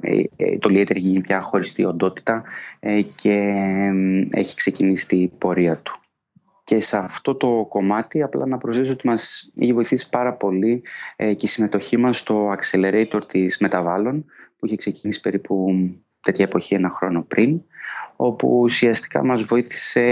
ε, 0.00 0.22
ε 0.36 0.58
το 0.58 0.68
Liater 0.72 0.90
έχει 0.96 1.08
γίνει 1.08 1.20
πια 1.20 1.40
χωριστή 1.40 1.84
οντότητα 1.84 2.44
ε, 2.80 3.02
και 3.02 3.52
έχει 4.30 4.54
ξεκινήσει 4.54 5.06
τη 5.06 5.28
πορεία 5.38 5.78
του. 5.78 6.00
Και 6.64 6.80
σε 6.80 6.96
αυτό 6.96 7.34
το 7.34 7.66
κομμάτι 7.68 8.22
απλά 8.22 8.46
να 8.46 8.58
προσθέσω 8.58 8.92
ότι 8.92 9.06
μας 9.06 9.50
έχει 9.60 9.72
βοηθήσει 9.72 10.08
πάρα 10.08 10.32
πολύ 10.34 10.82
και 11.16 11.36
η 11.40 11.46
συμμετοχή 11.46 11.96
μας 11.96 12.18
στο 12.18 12.54
Accelerator 12.58 13.20
της 13.26 13.58
Μεταβάλλων 13.58 14.24
που 14.56 14.66
είχε 14.66 14.76
ξεκινήσει 14.76 15.20
περίπου 15.20 15.74
τέτοια 16.20 16.44
εποχή 16.44 16.74
ένα 16.74 16.90
χρόνο 16.90 17.22
πριν 17.22 17.60
όπου 18.16 18.60
ουσιαστικά 18.60 19.24
μας 19.24 19.42
βοήθησε 19.42 20.04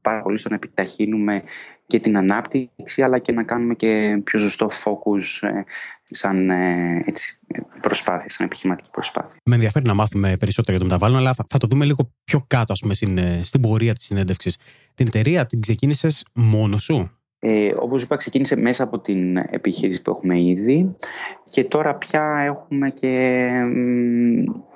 πάρα 0.00 0.22
πολύ 0.22 0.38
στο 0.38 0.48
να 0.48 0.54
επιταχύνουμε 0.54 1.42
και 1.88 2.00
την 2.00 2.16
ανάπτυξη 2.16 3.02
αλλά 3.02 3.18
και 3.18 3.32
να 3.32 3.42
κάνουμε 3.42 3.74
και 3.74 4.20
πιο 4.24 4.38
ζωστό 4.38 4.66
focus 4.66 5.48
ε, 5.48 5.62
σαν 6.10 6.50
ε, 6.50 7.04
έτσι, 7.06 7.38
προσπάθεια, 7.80 8.30
σαν 8.30 8.46
επιχειρηματική 8.46 8.90
προσπάθεια. 8.90 9.40
Με 9.44 9.54
ενδιαφέρει 9.54 9.86
να 9.86 9.94
μάθουμε 9.94 10.36
περισσότερο 10.36 10.76
για 10.76 10.78
το 10.78 10.84
μεταβάλλον, 10.84 11.18
αλλά 11.18 11.34
θα, 11.48 11.58
το 11.58 11.66
δούμε 11.66 11.84
λίγο 11.84 12.12
πιο 12.24 12.44
κάτω 12.46 12.72
ας 12.72 12.80
πούμε, 12.80 12.94
στην, 12.94 13.18
ε, 13.18 13.40
στην 13.42 13.60
πορεία 13.60 13.92
της 13.92 14.04
συνέντευξης. 14.04 14.56
Την 14.94 15.06
εταιρεία 15.06 15.46
την 15.46 15.60
ξεκίνησες 15.60 16.24
μόνος 16.32 16.82
σου; 16.82 17.17
Ε, 17.40 17.70
όπως 17.78 18.02
είπα 18.02 18.16
ξεκίνησε 18.16 18.56
μέσα 18.56 18.82
από 18.82 18.98
την 18.98 19.36
επιχείρηση 19.36 20.02
που 20.02 20.10
έχουμε 20.10 20.40
ήδη 20.40 20.96
και 21.44 21.64
τώρα 21.64 21.94
πια 21.94 22.22
έχουμε 22.46 22.90
και 22.90 23.48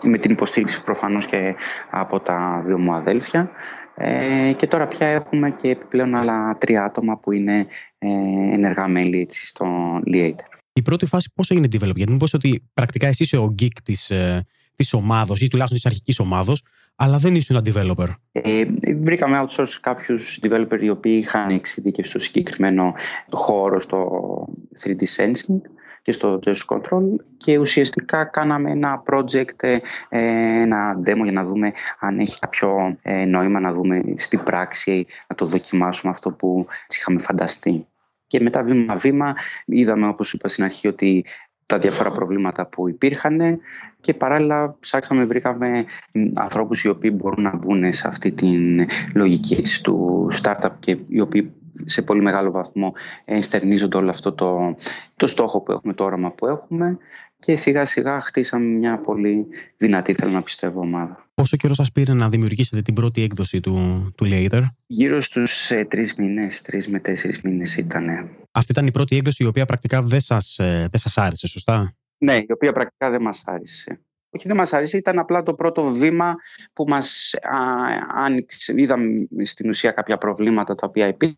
με 0.07 0.19
την 0.19 0.31
υποστήριξη 0.31 0.83
προφανώς 0.83 1.27
και 1.27 1.55
από 1.91 2.21
τα 2.21 2.63
δύο 2.67 2.79
μου 2.79 2.95
αδέλφια 2.95 3.51
ε, 3.97 4.53
και 4.57 4.67
τώρα 4.67 4.87
πια 4.87 5.07
έχουμε 5.07 5.51
και 5.51 5.69
επιπλέον 5.69 6.17
άλλα 6.17 6.57
τρία 6.59 6.85
άτομα 6.85 7.19
που 7.19 7.33
είναι 7.33 7.67
ε, 7.99 8.09
ενεργά 8.53 8.89
μέλη 8.89 9.21
έτσι, 9.21 9.47
στο 9.47 9.67
Liator. 10.15 10.53
Η 10.73 10.83
πρώτη 10.83 11.07
φάση 11.07 11.31
πώς 11.35 11.51
έγινε 11.51 11.67
develop, 11.73 11.95
γιατί 11.95 12.13
μου 12.13 12.19
ότι 12.33 12.71
πρακτικά 12.75 13.07
εσύ 13.07 13.23
είσαι 13.23 13.37
ο 13.37 13.55
geek 13.63 13.77
της, 13.85 14.11
ε, 14.11 14.45
της 14.75 14.93
ομάδος 14.93 15.41
ή 15.41 15.49
τουλάχιστον 15.49 15.79
της 15.79 15.87
αρχικής 15.87 16.19
ομάδος 16.19 16.63
αλλά 17.03 17.19
δεν 17.19 17.35
ήσουν 17.35 17.57
ένα 17.57 17.65
developer. 17.67 18.09
Ε, 18.33 18.65
βρήκαμε 19.03 19.45
outsource 19.45 19.79
κάποιους 19.81 20.41
developer 20.43 20.79
οι 20.81 20.89
οποίοι 20.89 21.19
είχαν 21.23 21.51
εξειδίκευση 21.51 22.11
στο 22.11 22.19
συγκεκριμένο 22.19 22.95
χώρο 23.31 23.81
στο 23.81 24.09
3D 24.83 25.03
Sensing 25.17 25.61
και 26.03 26.13
στο 26.13 26.39
JS 26.47 26.77
Control 26.77 27.03
και 27.37 27.59
ουσιαστικά 27.59 28.25
κάναμε 28.25 28.71
ένα 28.71 29.03
project, 29.11 29.63
ε, 29.63 29.79
ένα 30.61 31.01
demo 31.07 31.23
για 31.23 31.33
να 31.33 31.45
δούμε 31.45 31.73
αν 31.99 32.19
έχει 32.19 32.39
κάποιο 32.39 32.99
ε, 33.03 33.25
νόημα 33.25 33.61
να 33.61 33.73
δούμε 33.73 34.03
στην 34.17 34.43
πράξη, 34.43 35.07
να 35.29 35.37
το 35.37 35.47
δοκιμάσουμε 35.47 36.13
αυτό 36.13 36.31
που 36.31 36.67
είχαμε 36.89 37.19
φανταστεί. 37.19 37.87
Και 38.27 38.41
μετά 38.41 38.63
βήμα-βήμα 38.63 39.35
είδαμε 39.65 40.09
όπως 40.09 40.33
είπα 40.33 40.49
στην 40.49 40.65
αρχή 40.65 40.89
ότι 40.89 41.25
τα 41.73 41.79
διάφορα 41.79 42.11
προβλήματα 42.11 42.67
που 42.67 42.89
υπήρχαν 42.89 43.41
και 44.01 44.15
παράλληλα 44.15 44.77
ψάξαμε, 44.79 45.25
βρήκαμε 45.25 45.85
ανθρώπους 46.35 46.85
οι 46.85 46.89
οποίοι 46.89 47.13
μπορούν 47.15 47.43
να 47.43 47.57
μπουν 47.57 47.93
σε 47.93 48.09
αυτή 48.09 48.33
τη 48.33 48.51
λογική 49.15 49.63
του 49.83 50.29
startup 50.43 50.71
και 50.79 50.99
οι 51.09 51.21
οποίοι 51.21 51.53
σε 51.85 52.03
πολύ 52.03 52.23
μεγάλο 52.23 52.51
βαθμό 52.51 52.93
ενστερνίζονται 53.25 53.97
όλο 53.97 54.11
αυτό 54.11 54.33
το, 54.33 54.75
το 55.17 55.27
στόχο 55.27 55.61
που 55.61 55.73
έχουμε, 55.73 55.95
το 55.95 56.05
όραμα 56.05 56.31
που 56.31 56.47
έχουμε 56.47 56.99
και 57.39 57.57
σιγά 57.57 57.85
σιγά 57.85 58.21
χτίσαμε 58.21 58.67
μια 58.67 58.99
πολύ 58.99 59.47
δυνατή, 59.77 60.15
θέλω 60.15 60.33
να 60.33 60.43
πιστεύω, 60.43 60.81
ομάδα. 60.81 61.29
Πόσο 61.35 61.57
καιρό 61.57 61.75
σας 61.75 61.93
πήρε 61.93 62.13
να 62.13 62.29
δημιουργήσετε 62.29 62.83
την 62.83 62.95
πρώτη 62.95 63.23
έκδοση 63.23 63.61
του, 63.61 64.07
του 64.17 64.27
Later? 64.31 64.63
Γύρω 64.87 65.21
στους 65.21 65.71
ε, 65.71 65.85
τρεις 65.85 66.15
μήνες, 66.15 66.63
τρεις 66.63 66.89
με 66.89 67.01
τέσσερις 67.01 67.41
μήνες 67.41 67.77
ήταν. 67.77 68.29
Αυτή 68.53 68.73
ήταν 68.73 68.87
η 68.87 68.91
πρώτη 68.91 69.17
έκδοση 69.17 69.43
η 69.43 69.47
οποία 69.47 69.65
πρακτικά 69.65 70.03
δεν 70.03 70.21
σας, 70.21 70.59
ε, 70.59 70.89
δεν 70.91 71.01
σας 71.01 71.19
άρεσε, 71.19 71.47
σωστά; 71.47 71.95
Ναι, 72.19 72.37
η 72.37 72.53
οποία 72.53 72.73
πρακτικά 72.73 73.11
δεν 73.11 73.23
μας 73.23 73.43
άρεσε. 73.47 74.01
Όχι, 74.31 74.49
δεν 74.49 74.57
μας 74.57 74.73
άρεσε, 74.73 74.97
ήταν 74.97 75.19
απλά 75.19 75.43
το 75.43 75.55
πρώτο 75.55 75.85
βήμα 75.85 76.35
που 76.73 76.85
μας 76.89 77.35
α, 77.43 77.59
άνοιξε. 78.15 78.75
Είδαμε 78.77 79.27
στην 79.43 79.69
ουσία 79.69 79.91
κάποια 79.91 80.19
προβλήματα 80.19 80.75
τα 80.75 80.87
οποία 80.87 81.07
υπήρχαν 81.07 81.37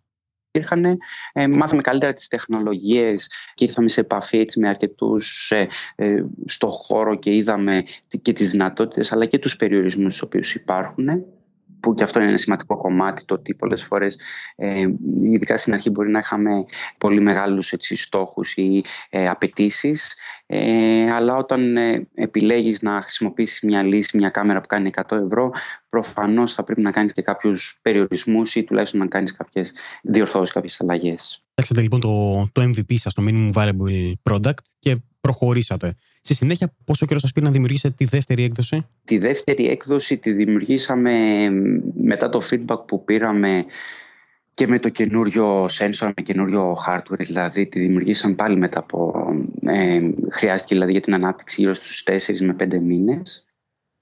υπήρχαν. 0.54 0.98
Ε, 1.32 1.46
μάθαμε 1.48 1.82
καλύτερα 1.82 2.12
τις 2.12 2.28
τεχνολογίες 2.28 3.30
και 3.54 3.64
ήρθαμε 3.64 3.88
σε 3.88 4.00
επαφή 4.00 4.38
έτσι, 4.38 4.60
με 4.60 4.68
αρκετούς 4.68 5.50
ε, 5.50 5.68
ε, 5.94 6.24
στο 6.44 6.70
χώρο 6.70 7.14
και 7.14 7.34
είδαμε 7.34 7.82
και 8.22 8.32
τις 8.32 8.50
δυνατότητες 8.50 9.12
αλλά 9.12 9.26
και 9.26 9.38
τους 9.38 9.56
περιορισμούς 9.56 10.12
στους 10.12 10.22
οποίους 10.22 10.54
υπάρχουν 10.54 11.08
που 11.84 11.94
και 11.94 12.02
αυτό 12.02 12.18
είναι 12.18 12.28
ένα 12.28 12.38
σημαντικό 12.38 12.76
κομμάτι, 12.76 13.24
το 13.24 13.34
ότι 13.34 13.54
πολλές 13.54 13.84
φορές, 13.84 14.18
ε, 14.56 14.86
ειδικά 15.16 15.56
στην 15.56 15.72
αρχή 15.72 15.90
μπορεί 15.90 16.10
να 16.10 16.18
είχαμε 16.18 16.50
πολύ 16.98 17.20
μεγάλους 17.20 17.72
έτσι, 17.72 17.96
στόχους 17.96 18.54
ή 18.54 18.82
ε, 19.10 19.26
απαιτήσεις, 19.26 20.14
ε, 20.46 21.10
αλλά 21.10 21.36
όταν 21.36 21.76
ε, 21.76 22.08
επιλέγεις 22.14 22.82
να 22.82 23.02
χρησιμοποιήσεις 23.02 23.60
μια 23.60 23.82
λύση, 23.82 24.16
μια 24.16 24.28
κάμερα 24.28 24.60
που 24.60 24.66
κάνει 24.66 24.90
100 25.08 25.16
ευρώ, 25.16 25.50
προφανώς 25.88 26.54
θα 26.54 26.62
πρέπει 26.62 26.80
να 26.80 26.90
κάνεις 26.90 27.12
και 27.12 27.22
κάποιους 27.22 27.78
περιορισμούς 27.82 28.54
ή 28.54 28.64
τουλάχιστον 28.64 29.00
να 29.00 29.06
κάνεις 29.06 29.32
κάποιες 29.32 29.72
διορθώσεις, 30.02 30.54
κάποιες 30.54 30.80
αλλαγές. 30.80 31.44
Φτιάξατε 31.50 31.80
λοιπόν 31.80 32.00
το, 32.00 32.44
το 32.52 32.62
MVP 32.62 32.94
σας, 32.94 33.14
το 33.14 33.24
Minimum 33.28 33.52
Viable 33.52 34.12
Product 34.30 34.58
και 34.78 34.96
προχωρήσατε. 35.20 35.94
Στη 36.24 36.34
συνέχεια, 36.34 36.74
πόσο 36.84 37.06
καιρό 37.06 37.18
σας 37.18 37.32
πήρε 37.32 37.46
να 37.46 37.52
δημιουργήσετε 37.52 37.94
τη 37.96 38.04
δεύτερη 38.04 38.42
έκδοση, 38.42 38.86
Τη 39.04 39.18
δεύτερη 39.18 39.68
έκδοση 39.68 40.18
τη 40.18 40.32
δημιουργήσαμε 40.32 41.48
μετά 41.94 42.28
το 42.28 42.40
feedback 42.50 42.86
που 42.86 43.04
πήραμε 43.04 43.64
και 44.54 44.66
με 44.66 44.78
το 44.78 44.88
καινούριο 44.88 45.64
sensor, 45.64 46.10
με 46.16 46.22
καινούριο 46.22 46.76
hardware, 46.86 47.18
δηλαδή 47.18 47.66
τη 47.66 47.80
δημιουργήσαμε 47.80 48.34
πάλι 48.34 48.56
μετά 48.56 48.78
από. 48.78 49.26
Ε, 49.60 50.00
χρειάστηκε 50.30 50.74
δηλαδή 50.74 50.92
για 50.92 51.00
την 51.00 51.14
ανάπτυξη 51.14 51.60
γύρω 51.60 51.74
στους 51.74 52.04
4 52.06 52.38
με 52.40 52.56
5 52.58 52.78
μήνες 52.80 53.44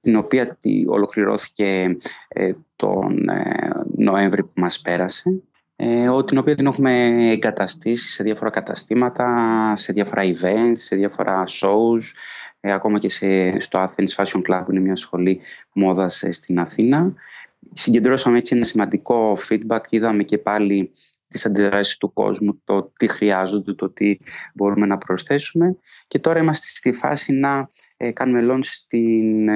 την 0.00 0.16
οποία 0.16 0.56
τη 0.56 0.84
ολοκληρώθηκε 0.86 1.96
ε, 2.28 2.52
τον 2.76 3.28
ε, 3.28 3.70
Νοέμβρη 3.96 4.42
που 4.42 4.52
μας 4.54 4.80
πέρασε 4.80 5.42
ε, 5.76 6.24
την 6.24 6.38
οποία 6.38 6.54
την 6.54 6.66
έχουμε 6.66 7.06
εγκαταστήσει 7.30 8.10
σε 8.10 8.22
διάφορα 8.22 8.50
καταστήματα, 8.50 9.72
σε 9.76 9.92
διάφορα 9.92 10.22
events, 10.24 10.72
σε 10.72 10.96
διάφορα 10.96 11.44
shows, 11.46 12.00
ε, 12.60 12.72
ακόμα 12.72 12.98
και 12.98 13.08
σε, 13.08 13.60
στο 13.60 13.78
Athens 13.84 14.14
Fashion 14.16 14.42
Club 14.48 14.62
που 14.64 14.70
είναι 14.70 14.80
μια 14.80 14.96
σχολή 14.96 15.40
μόδας 15.72 16.22
ε, 16.22 16.32
στην 16.32 16.58
Αθήνα. 16.58 17.14
Συγκεντρώσαμε 17.72 18.38
έτσι 18.38 18.56
ένα 18.56 18.64
σημαντικό 18.64 19.36
feedback, 19.48 19.80
είδαμε 19.88 20.22
και 20.22 20.38
πάλι 20.38 20.90
τις 21.28 21.46
αντιδράσεις 21.46 21.96
του 21.96 22.12
κόσμου, 22.12 22.60
το 22.64 22.92
τι 22.98 23.06
χρειάζονται, 23.06 23.72
το 23.72 23.90
τι 23.90 24.16
μπορούμε 24.54 24.86
να 24.86 24.98
προσθέσουμε 24.98 25.76
και 26.08 26.18
τώρα 26.18 26.38
είμαστε 26.38 26.66
στη 26.66 26.92
φάση 26.92 27.32
να 27.32 27.68
ε, 27.96 28.12
κάνουμε 28.12 28.54
launch 28.54 28.64
στην, 28.64 29.46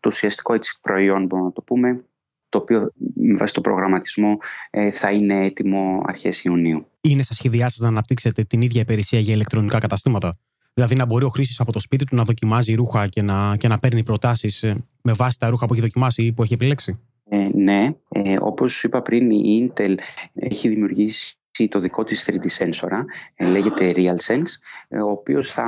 το 0.00 0.06
ουσιαστικό 0.06 0.54
έτσι, 0.54 0.78
προϊόν, 0.80 1.26
μπορούμε 1.26 1.48
να 1.48 1.54
το 1.54 1.62
πούμε, 1.62 2.04
το 2.48 2.58
οποίο 2.58 2.92
με 3.14 3.34
βάση 3.36 3.52
το 3.52 3.60
προγραμματισμό 3.60 4.36
ε, 4.70 4.90
θα 4.90 5.10
είναι 5.10 5.44
έτοιμο 5.44 6.02
αρχές 6.06 6.44
Ιουνίου. 6.44 6.86
Είναι 7.00 7.22
στα 7.22 7.34
σχέδιά 7.34 7.68
σας 7.68 7.78
να 7.78 7.88
αναπτύξετε 7.88 8.42
την 8.42 8.60
ίδια 8.60 8.80
υπηρεσία 8.80 9.18
για 9.18 9.34
ηλεκτρονικά 9.34 9.78
καταστήματα; 9.78 10.38
Δηλαδή 10.74 10.94
να 10.94 11.04
μπορεί 11.04 11.24
ο 11.24 11.28
χρήστη 11.28 11.54
από 11.58 11.72
το 11.72 11.78
σπίτι 11.78 12.04
του 12.04 12.16
να 12.16 12.24
δοκιμάζει 12.24 12.74
ρούχα 12.74 13.06
και 13.06 13.22
να, 13.22 13.56
και 13.56 13.68
να 13.68 13.78
παίρνει 13.78 14.02
προτάσεις 14.02 14.62
ε, 14.62 14.74
με 15.02 15.12
βάση 15.12 15.38
τα 15.38 15.48
ρούχα 15.48 15.66
που 15.66 15.72
έχει 15.72 15.82
δοκιμάσει 15.82 16.22
ή 16.22 16.32
που 16.32 16.42
έχει 16.42 16.52
επιλέξει; 16.52 17.00
Ε, 17.28 17.48
ναι, 17.54 17.94
ε, 18.08 18.36
όπως 18.40 18.84
είπα 18.84 19.02
πριν 19.02 19.30
η 19.30 19.70
Intel 19.74 19.94
έχει 20.34 20.68
δημιουργήσει 20.68 21.37
το 21.66 21.80
δικό 21.80 22.04
της 22.04 22.28
3D 22.30 22.44
σένσορα, 22.46 23.04
ε, 23.34 23.46
λέγεται 23.46 23.92
RealSense, 23.96 24.52
ε, 24.88 25.00
ο 25.00 25.10
οποίος 25.10 25.50
θα 25.50 25.66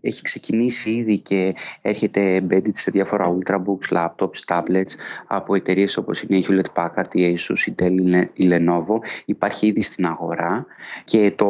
έχει 0.00 0.22
ξεκινήσει 0.22 0.90
ήδη 0.90 1.20
και 1.20 1.54
έρχεται 1.82 2.42
embedded 2.42 2.74
σε 2.74 2.90
διάφορα 2.90 3.36
ultrabooks, 3.36 3.96
laptops, 3.96 4.38
tablets 4.46 4.92
από 5.26 5.54
εταιρείες 5.54 5.96
όπως 5.96 6.22
είναι 6.22 6.36
η 6.38 6.44
Hewlett 6.48 6.82
Packard, 6.82 7.14
η 7.14 7.38
Asus, 7.38 7.66
η 7.66 7.74
Dell, 7.82 8.24
η 8.32 8.48
Lenovo. 8.50 8.98
Υπάρχει 9.24 9.66
ήδη 9.66 9.82
στην 9.82 10.06
αγορά 10.06 10.66
και 11.04 11.32
το, 11.36 11.48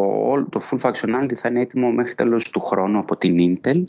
το 0.51 0.61
full 0.71 0.91
functionality 0.91 1.35
θα 1.35 1.49
είναι 1.49 1.61
έτοιμο 1.61 1.91
μέχρι 1.91 2.15
τέλος 2.15 2.51
του 2.51 2.61
χρόνου 2.61 2.99
από 2.99 3.17
την 3.17 3.37
Intel 3.39 3.85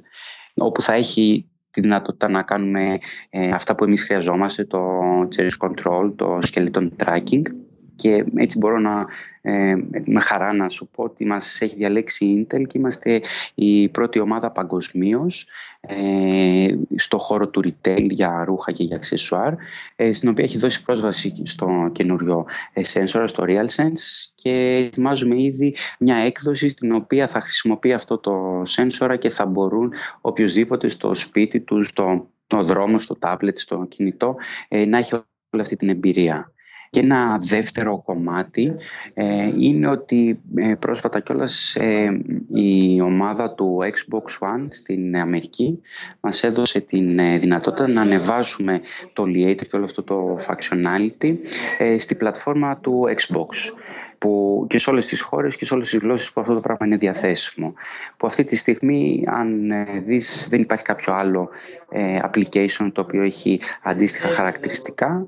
όπου 0.56 0.82
θα 0.82 0.94
έχει 0.94 1.50
τη 1.70 1.82
δυνατότητα 1.82 2.30
να 2.30 2.44
κάνουμε 2.44 2.98
ε, 3.30 3.50
αυτά 3.50 3.75
που 3.75 3.84
εμείς 3.84 4.04
χρειαζόμαστε, 4.04 4.65
το 4.65 4.80
change 5.36 5.68
control, 5.68 6.12
το 6.15 6.39
skeleton 6.51 6.89
tracking 7.04 7.42
και 7.95 8.25
έτσι 8.35 8.57
μπορώ 8.57 8.79
να, 8.79 9.05
ε, 9.41 9.75
με 10.05 10.19
χαρά 10.19 10.53
να 10.53 10.69
σου 10.69 10.87
πω 10.87 11.03
ότι 11.03 11.25
μας 11.25 11.61
έχει 11.61 11.75
διαλέξει 11.75 12.25
η 12.25 12.47
Intel 12.49 12.61
και 12.67 12.77
είμαστε 12.77 13.21
η 13.55 13.89
πρώτη 13.89 14.19
ομάδα 14.19 14.51
παγκοσμίως 14.51 15.47
ε, 15.79 16.67
στο 16.95 17.17
χώρο 17.17 17.47
του 17.47 17.61
retail 17.65 18.07
για 18.09 18.43
ρούχα 18.45 18.71
και 18.71 18.83
για 18.83 18.95
αξεσουάρ 18.95 19.53
ε, 19.95 20.13
στην 20.13 20.29
οποία 20.29 20.43
έχει 20.43 20.57
δώσει 20.57 20.83
πρόσβαση 20.83 21.33
στο 21.43 21.89
καινούριο 21.91 22.45
ε, 22.73 22.81
sensor, 22.93 23.23
στο 23.25 23.43
RealSense 23.47 24.31
και 24.35 24.85
ετοιμάζουμε 24.85 25.41
ήδη 25.41 25.75
μια 25.99 26.17
έκδοση 26.17 26.67
στην 26.67 26.91
οποία 26.93 27.27
θα 27.27 27.41
χρησιμοποιεί 27.41 27.93
αυτό 27.93 28.17
το 28.17 28.61
sensor 28.61 29.15
και 29.19 29.29
θα 29.29 29.45
μπορούν 29.45 29.93
οποιοδήποτε 30.21 30.87
στο 30.87 31.13
σπίτι 31.13 31.59
τους, 31.59 31.87
στο, 31.87 32.29
στο 32.45 32.63
δρόμο, 32.63 32.97
στο 32.97 33.17
tablet, 33.21 33.55
στο 33.55 33.85
κινητό 33.87 34.35
ε, 34.67 34.85
να 34.85 34.97
έχει 34.97 35.15
όλη 35.15 35.61
αυτή 35.63 35.75
την 35.75 35.89
εμπειρία. 35.89 36.54
Και 36.95 37.01
ένα 37.01 37.37
δεύτερο 37.37 38.01
κομμάτι 38.05 38.75
ε, 39.13 39.51
είναι 39.59 39.87
ότι 39.87 40.39
ε, 40.55 40.73
πρόσφατα 40.79 41.19
κιόλας 41.19 41.75
ε, 41.75 42.21
η 42.53 43.01
ομάδα 43.01 43.53
του 43.53 43.79
Xbox 43.83 44.47
One 44.47 44.67
στην 44.69 45.17
Αμερική 45.17 45.81
μας 46.19 46.43
έδωσε 46.43 46.81
την 46.81 47.39
δυνατότητα 47.39 47.87
να 47.87 48.01
ανεβάσουμε 48.01 48.81
το 49.13 49.23
Liator 49.23 49.67
και 49.67 49.75
όλο 49.75 49.85
αυτό 49.85 50.03
το 50.03 50.37
functionality 50.47 51.37
στη 51.97 52.15
πλατφόρμα 52.15 52.77
του 52.77 53.03
Xbox 53.15 53.73
που 54.17 54.65
και 54.69 54.77
σε 54.77 54.89
όλες 54.89 55.05
τις 55.05 55.21
χώρες 55.21 55.55
και 55.55 55.65
σε 55.65 55.73
όλες 55.73 55.89
τις 55.89 55.99
γλώσσες 55.99 56.31
που 56.31 56.41
αυτό 56.41 56.53
το 56.53 56.59
πράγμα 56.59 56.85
είναι 56.85 56.97
διαθέσιμο. 56.97 57.73
Που 58.17 58.25
αυτή 58.25 58.43
τη 58.43 58.55
στιγμή, 58.55 59.23
αν 59.27 59.71
δεις, 60.05 60.47
δεν 60.49 60.61
υπάρχει 60.61 60.83
κάποιο 60.83 61.13
άλλο 61.13 61.49
application 62.21 62.89
το 62.93 63.01
οποίο 63.01 63.21
έχει 63.21 63.59
αντίστοιχα 63.83 64.31
χαρακτηριστικά 64.31 65.27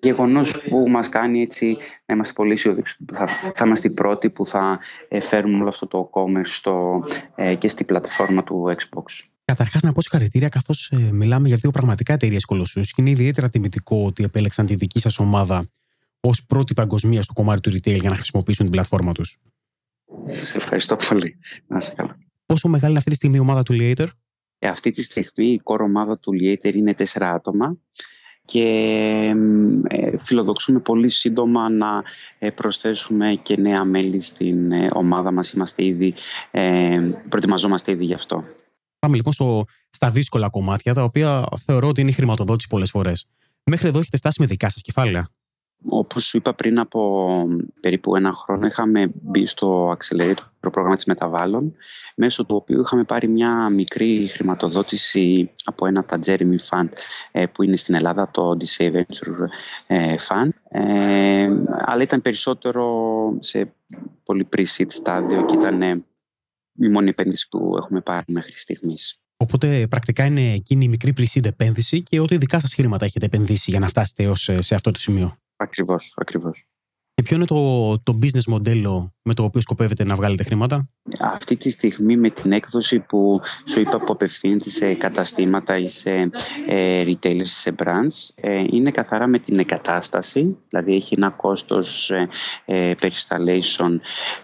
γεγονός 0.00 0.62
που 0.62 0.88
μας 0.88 1.08
κάνει 1.08 1.40
έτσι 1.40 1.76
να 2.06 2.14
είμαστε 2.14 2.32
πολύ 2.32 2.52
αισιοδόξοι. 2.52 2.96
Θα, 3.12 3.26
θα 3.26 3.64
είμαστε 3.66 3.88
οι 3.88 3.90
πρώτοι 3.90 4.30
που 4.30 4.46
θα 4.46 4.78
ε, 5.08 5.20
φέρουμε 5.20 5.56
όλο 5.56 5.68
αυτό 5.68 5.86
το 5.86 6.10
e-commerce 6.10 6.46
στο, 6.46 7.02
ε, 7.34 7.54
και 7.54 7.68
στην 7.68 7.86
πλατφόρμα 7.86 8.42
του 8.42 8.74
Xbox. 8.76 9.04
Καταρχάς, 9.44 9.82
να 9.82 9.92
πω 9.92 10.00
συγχαρητήρια, 10.00 10.48
καθώς 10.48 10.90
ε, 10.90 10.96
μιλάμε 10.96 11.48
για 11.48 11.56
δύο 11.56 11.70
πραγματικά 11.70 12.12
εταιρείες 12.12 12.44
κολοσσούς 12.44 12.92
και 12.92 13.00
είναι 13.00 13.10
ιδιαίτερα 13.10 13.48
τιμητικό 13.48 14.04
ότι 14.06 14.24
επέλεξαν 14.24 14.66
τη 14.66 14.74
δική 14.74 15.00
σας 15.00 15.18
ομάδα 15.18 15.64
ως 16.20 16.46
πρώτη 16.46 16.74
παγκοσμία 16.74 17.22
στο 17.22 17.32
κομμάτι 17.32 17.60
του 17.60 17.70
retail 17.70 18.00
για 18.00 18.10
να 18.10 18.14
χρησιμοποιήσουν 18.14 18.64
την 18.64 18.74
πλατφόρμα 18.74 19.12
τους. 19.12 19.38
Σε 20.26 20.58
ευχαριστώ 20.58 20.96
πολύ. 21.08 21.38
Να 21.66 21.78
είσαι 21.78 21.92
καλά. 21.96 22.16
Πόσο 22.46 22.68
μεγάλη 22.68 22.88
είναι 22.88 22.98
αυτή 22.98 23.10
τη 23.10 23.16
στιγμή 23.16 23.36
η 23.36 23.40
ομάδα 23.40 23.62
του 23.62 23.76
Liator? 23.80 24.06
Ε, 24.58 24.68
αυτή 24.68 24.90
τη 24.90 25.02
στιγμή 25.02 25.48
η 25.48 25.60
core 25.64 25.80
ομάδα 25.80 26.18
του 26.18 26.32
Liator 26.40 26.74
είναι 26.74 26.94
τέσσερα 26.94 27.30
άτομα 27.30 27.78
και 28.50 28.64
ε, 29.88 30.18
φιλοδοξούμε 30.18 30.78
πολύ 30.78 31.08
σύντομα 31.08 31.70
να 31.70 32.02
ε, 32.38 32.50
προσθέσουμε 32.50 33.38
και 33.42 33.56
νέα 33.56 33.84
μέλη 33.84 34.20
στην 34.20 34.72
ε, 34.72 34.88
ομάδα 34.92 35.32
μας. 35.32 35.50
Είμαστε 35.52 35.84
ήδη, 35.84 36.14
προετοιμαζόμαστε 37.28 37.92
ήδη 37.92 38.04
γι' 38.04 38.14
αυτό. 38.14 38.42
Πάμε 38.98 39.16
λοιπόν 39.16 39.32
στο, 39.32 39.64
στα 39.90 40.10
δύσκολα 40.10 40.48
κομμάτια, 40.48 40.94
τα 40.94 41.02
οποία 41.02 41.44
θεωρώ 41.64 41.88
ότι 41.88 42.00
είναι 42.00 42.10
η 42.10 42.12
χρηματοδότηση 42.12 42.68
πολλές 42.68 42.90
φορές. 42.90 43.26
Μέχρι 43.64 43.88
εδώ 43.88 43.98
έχετε 43.98 44.16
φτάσει 44.16 44.40
με 44.40 44.46
δικά 44.46 44.68
σας 44.68 44.82
κεφάλαια; 44.82 45.28
Όπως 45.86 46.24
σου 46.24 46.36
είπα 46.36 46.54
πριν 46.54 46.78
από 46.78 47.44
περίπου 47.80 48.16
ένα 48.16 48.32
χρόνο 48.32 48.66
είχαμε 48.66 49.10
μπει 49.22 49.46
στο 49.46 49.90
Accelerator, 49.90 50.34
το 50.60 50.70
πρόγραμμα 50.70 50.96
της 50.96 51.04
μεταβάλλων, 51.04 51.74
μέσω 52.14 52.44
του 52.44 52.56
οποίου 52.56 52.80
είχαμε 52.80 53.04
πάρει 53.04 53.28
μια 53.28 53.68
μικρή 53.68 54.26
χρηματοδότηση 54.26 55.50
από 55.64 55.86
ένα 55.86 56.00
από 56.00 56.08
τα 56.08 56.18
Jeremy 56.26 56.56
Fund 56.68 56.88
ε, 57.32 57.46
που 57.46 57.62
είναι 57.62 57.76
στην 57.76 57.94
Ελλάδα, 57.94 58.30
το 58.30 58.56
Odyssey 58.56 58.92
Venture 58.92 59.48
ε, 59.86 60.14
Fund, 60.28 60.48
ε, 60.68 61.48
αλλά 61.86 62.02
ήταν 62.02 62.20
περισσότερο 62.20 62.86
σε 63.40 63.72
πολύ 64.24 64.48
pre-seed 64.56 64.86
στάδιο 64.88 65.44
και 65.44 65.54
ήταν 65.54 65.82
η 66.72 66.88
μόνη 66.88 67.08
επένδυση 67.08 67.48
που 67.48 67.74
έχουμε 67.78 68.00
πάρει 68.00 68.24
μέχρι 68.28 68.52
στιγμής. 68.52 69.20
Οπότε 69.36 69.86
πρακτικά 69.90 70.24
είναι 70.24 70.52
εκείνη 70.52 70.84
η 70.84 70.88
μικρή 70.88 71.14
pre-seed 71.18 71.44
επένδυση 71.44 72.02
και 72.02 72.20
ό,τι 72.20 72.36
δικά 72.36 72.60
σας 72.60 72.74
χρήματα 72.74 73.04
έχετε 73.04 73.26
επενδύσει 73.26 73.70
για 73.70 73.80
να 73.80 73.88
φτάσετε 73.88 74.26
ως 74.26 74.50
σε 74.58 74.74
αυτό 74.74 74.90
το 74.90 74.98
σημείο; 74.98 75.36
Ακριβώς, 75.60 76.12
ακριβώς. 76.16 76.66
Και 77.18 77.24
ποιο 77.24 77.36
είναι 77.36 77.44
το, 77.44 77.98
το 77.98 78.14
business 78.20 78.44
μοντέλο 78.46 79.14
με 79.22 79.34
το 79.34 79.42
οποίο 79.42 79.60
σκοπεύετε 79.60 80.04
να 80.04 80.14
βγάλετε 80.14 80.42
χρήματα; 80.42 80.86
Αυτή 81.20 81.56
τη 81.56 81.70
στιγμή 81.70 82.16
με 82.16 82.30
την 82.30 82.52
έκδοση 82.52 82.98
που 82.98 83.40
σου 83.64 83.80
είπα 83.80 83.98
που 83.98 84.12
απευθύνεται 84.12 84.70
σε 84.70 84.94
καταστήματα 84.94 85.78
ή 85.78 85.88
σε 85.88 86.30
ε, 86.68 87.02
retailers, 87.04 87.42
σε 87.44 87.74
brands, 87.82 88.28
ε, 88.34 88.64
είναι 88.70 88.90
καθαρά 88.90 89.26
με 89.26 89.38
την 89.38 89.58
εγκατάσταση, 89.58 90.56
δηλαδή 90.68 90.94
έχει 90.94 91.14
ένα 91.16 91.30
κόστος 91.30 92.10
ε, 92.10 92.28
ε 92.64 92.94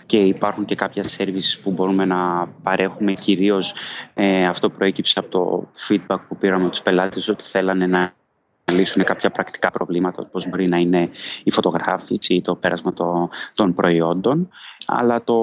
και 0.07 0.18
υπάρχουν 0.18 0.64
και 0.64 0.74
κάποια 0.74 1.05
services 1.16 1.61
που 1.62 1.70
μπορούμε 1.72 2.05
να 2.05 2.46
παρέχουμε 2.62 3.12
κυρίως 3.12 3.74
ε, 4.14 4.46
αυτό 4.46 4.70
προέκυψε 4.70 5.14
από 5.16 5.29
το 5.29 5.70
feedback 5.88 6.18
που 6.29 6.37
πήραμε 6.37 6.62
από 6.62 6.70
τους 6.70 6.83
πελάτες 6.83 7.29
ότι 7.29 7.44
θέλανε 7.44 7.87
να 7.87 8.12
να 8.64 8.74
λύσουν 8.74 9.05
κάποια 9.05 9.31
πρακτικά 9.31 9.70
προβλήματα, 9.70 10.22
όπως 10.22 10.48
μπορεί 10.48 10.68
να 10.68 10.77
είναι 10.77 11.11
η 11.44 11.50
φωτογράφηση 11.50 12.35
ή 12.35 12.42
το 12.42 12.55
πέρασμα 12.55 12.92
των 13.55 13.74
προϊόντων. 13.74 14.48
Αλλά 14.87 15.24
το, 15.24 15.35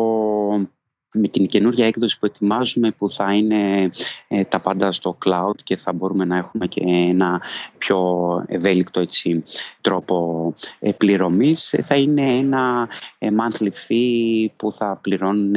με 1.14 1.28
την 1.28 1.46
καινούργια 1.46 1.86
έκδοση 1.86 2.20
που 2.20 2.26
ετοιμάζουμε 2.26 2.92
που 2.92 3.10
θα 3.10 3.34
είναι 3.34 3.90
ε, 4.28 4.44
τα 4.44 4.62
πάντα 4.62 4.92
στο 4.92 5.18
cloud 5.26 5.56
και 5.64 5.76
θα 5.76 5.94
μπορούμε 5.94 6.26
να 6.26 6.38
έχουμε 6.38 6.68
και 6.68 6.82
ένα 6.86 7.42
πιο 7.78 8.00
ευέλικτο 8.48 9.00
έτσι, 9.00 9.44
τρόπο 9.82 10.54
ε, 10.80 10.92
πληρωμής 10.92 11.76
θα 11.82 11.96
είναι 11.96 12.38
ένα 12.38 12.90
ε, 13.18 13.28
monthly 13.30 13.72
fee 13.88 14.48
που 14.56 14.72
θα 14.72 15.00
πληρώνουν 15.02 15.56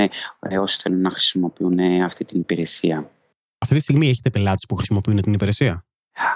όσοι 0.61 0.79
θέλουν 0.83 1.01
να 1.01 1.11
χρησιμοποιούν 1.11 2.03
αυτή 2.05 2.25
την 2.25 2.41
υπηρεσία. 2.41 3.11
Αυτή 3.59 3.75
τη 3.75 3.83
στιγμή 3.83 4.09
έχετε 4.09 4.31
πελάτες 4.31 4.65
που 4.69 4.75
χρησιμοποιούν 4.75 5.21
την 5.21 5.33
υπηρεσία; 5.33 5.85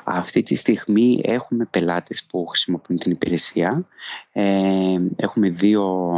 Αυτή 0.04 0.42
τη 0.42 0.54
στιγμή 0.54 1.20
έχουμε 1.22 1.64
πελάτες 1.64 2.24
που 2.24 2.46
χρησιμοποιούν 2.46 2.98
την 2.98 3.12
υπηρεσία. 3.12 3.86
Ε, 4.32 4.96
έχουμε 5.16 5.48
δύο 5.50 6.12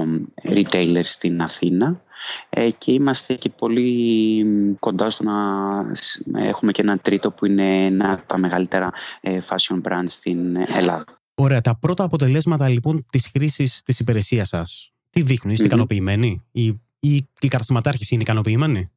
retailers 0.44 1.04
στην 1.04 1.42
Αθήνα 1.42 2.02
ε, 2.48 2.70
και 2.78 2.92
είμαστε 2.92 3.34
και 3.34 3.48
πολύ 3.50 4.44
κοντά 4.78 5.10
στο 5.10 5.24
να 5.24 6.42
έχουμε 6.42 6.72
και 6.72 6.82
ένα 6.82 6.98
τρίτο 6.98 7.30
που 7.30 7.46
είναι 7.46 7.84
ένα 7.84 8.12
από 8.12 8.26
τα 8.26 8.38
μεγαλύτερα 8.38 8.90
ε, 9.20 9.38
fashion 9.48 9.80
brands 9.82 10.04
στην 10.06 10.56
Ελλάδα. 10.56 11.04
Ωραία. 11.34 11.60
Τα 11.60 11.78
πρώτα 11.78 12.04
αποτελέσματα 12.04 12.68
λοιπόν 12.68 13.06
της 13.10 13.26
χρήσης 13.26 13.82
της 13.82 14.00
υπηρεσίας 14.00 14.48
σας, 14.48 14.92
τι 15.10 15.22
δείχνουν, 15.22 15.52
είστε 15.52 15.64
mm-hmm. 15.64 15.68
ικανοποιημένοι 15.68 16.46
ή, 16.52 16.66
ή 17.00 17.28
οι 17.40 17.48
καταστηματάρχες 17.48 18.10
είναι 18.10 18.22
ικανοποιημένοι; 18.22 18.90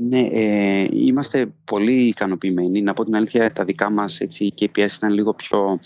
Ναι, 0.00 0.20
ε, 0.20 0.86
είμαστε 0.90 1.52
πολύ 1.64 2.06
ικανοποιημένοι. 2.06 2.82
Να 2.82 2.92
πω 2.92 3.04
την 3.04 3.16
αλήθεια, 3.16 3.52
τα 3.52 3.64
δικά 3.64 3.90
μας 3.90 4.20
έτσι, 4.20 4.54
KPIs 4.60 4.92
ήταν 4.96 5.12
λίγο 5.12 5.34
πιο 5.34 5.78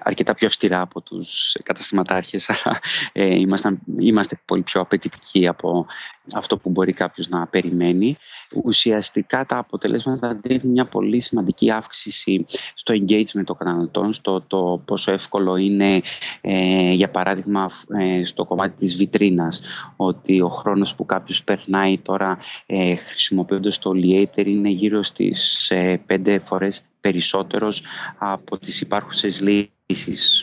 αρκετά 0.00 0.34
πιο 0.34 0.46
αυστηρά 0.46 0.80
από 0.80 1.00
τους 1.00 1.56
καταστηματάρχες 1.62 2.50
αλλά 2.50 2.78
ε, 3.12 3.38
είμαστε, 3.38 3.78
είμαστε 3.98 4.40
πολύ 4.44 4.62
πιο 4.62 4.80
απαιτητικοί 4.80 5.46
από 5.46 5.86
αυτό 6.34 6.56
που 6.56 6.70
μπορεί 6.70 6.92
κάποιος 6.92 7.28
να 7.28 7.46
περιμένει. 7.46 8.16
Ουσιαστικά 8.64 9.46
τα 9.46 9.56
αποτελέσματα 9.58 10.38
δίνουν 10.42 10.72
μια 10.72 10.86
πολύ 10.86 11.20
σημαντική 11.20 11.72
αύξηση 11.72 12.44
στο 12.74 12.94
engagement 12.94 13.44
των 13.44 13.56
καταναλωτών, 13.56 14.12
στο 14.12 14.40
το 14.40 14.82
πόσο 14.84 15.12
εύκολο 15.12 15.56
είναι 15.56 16.00
ε, 16.40 16.92
για 16.92 17.10
παράδειγμα 17.10 17.70
ε, 17.98 18.24
στο 18.24 18.44
κομμάτι 18.44 18.76
της 18.76 18.96
βιτρίνας 18.96 19.60
ότι 19.96 20.40
ο 20.40 20.48
χρόνος 20.48 20.94
που 20.94 21.06
κάποιος 21.06 21.44
περνάει 21.44 21.98
τώρα 21.98 22.38
ε, 22.66 22.94
χρησιμοποιώντας 22.94 23.78
το 23.78 23.90
Liator 23.94 24.46
είναι 24.46 24.68
γύρω 24.68 25.02
στις 25.02 25.70
ε, 25.70 26.02
πέντε 26.06 26.38
φορές 26.38 26.82
περισσότερος 27.00 27.82
από 28.18 28.58
τις 28.58 28.80
υπάρχουσες 28.80 29.40
λύσεις. 29.40 29.71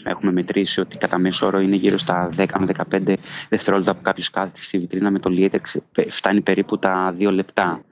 Έχουμε 0.04 0.32
μετρήσει 0.32 0.80
ότι 0.80 0.98
κατά 0.98 1.18
μέσο 1.18 1.46
όρο 1.46 1.60
είναι 1.60 1.76
γύρω 1.76 1.98
στα 1.98 2.30
10 2.38 2.46
με 2.60 2.66
15 2.92 3.14
δευτερόλεπτα 3.50 3.96
που 3.96 4.02
κάποιο 4.02 4.24
κάθεται 4.32 4.62
στη 4.62 4.80
βιτρίνα 4.80 5.12
με 5.12 5.20
το 5.20 5.30
Liatex 5.34 5.80
φτάνει 6.10 6.42
περίπου 6.42 6.80
τα 6.80 7.16
2 7.20 7.32
λεπτά. 7.32 7.84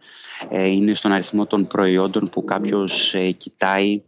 Ε, 0.49 0.67
είναι 0.67 0.93
στον 0.93 1.11
αριθμό 1.11 1.45
των 1.45 1.67
προϊόντων 1.67 2.29
που 2.29 2.43
κάποιος 2.43 3.15
ε, 3.15 3.31
κοιτάει 3.31 4.01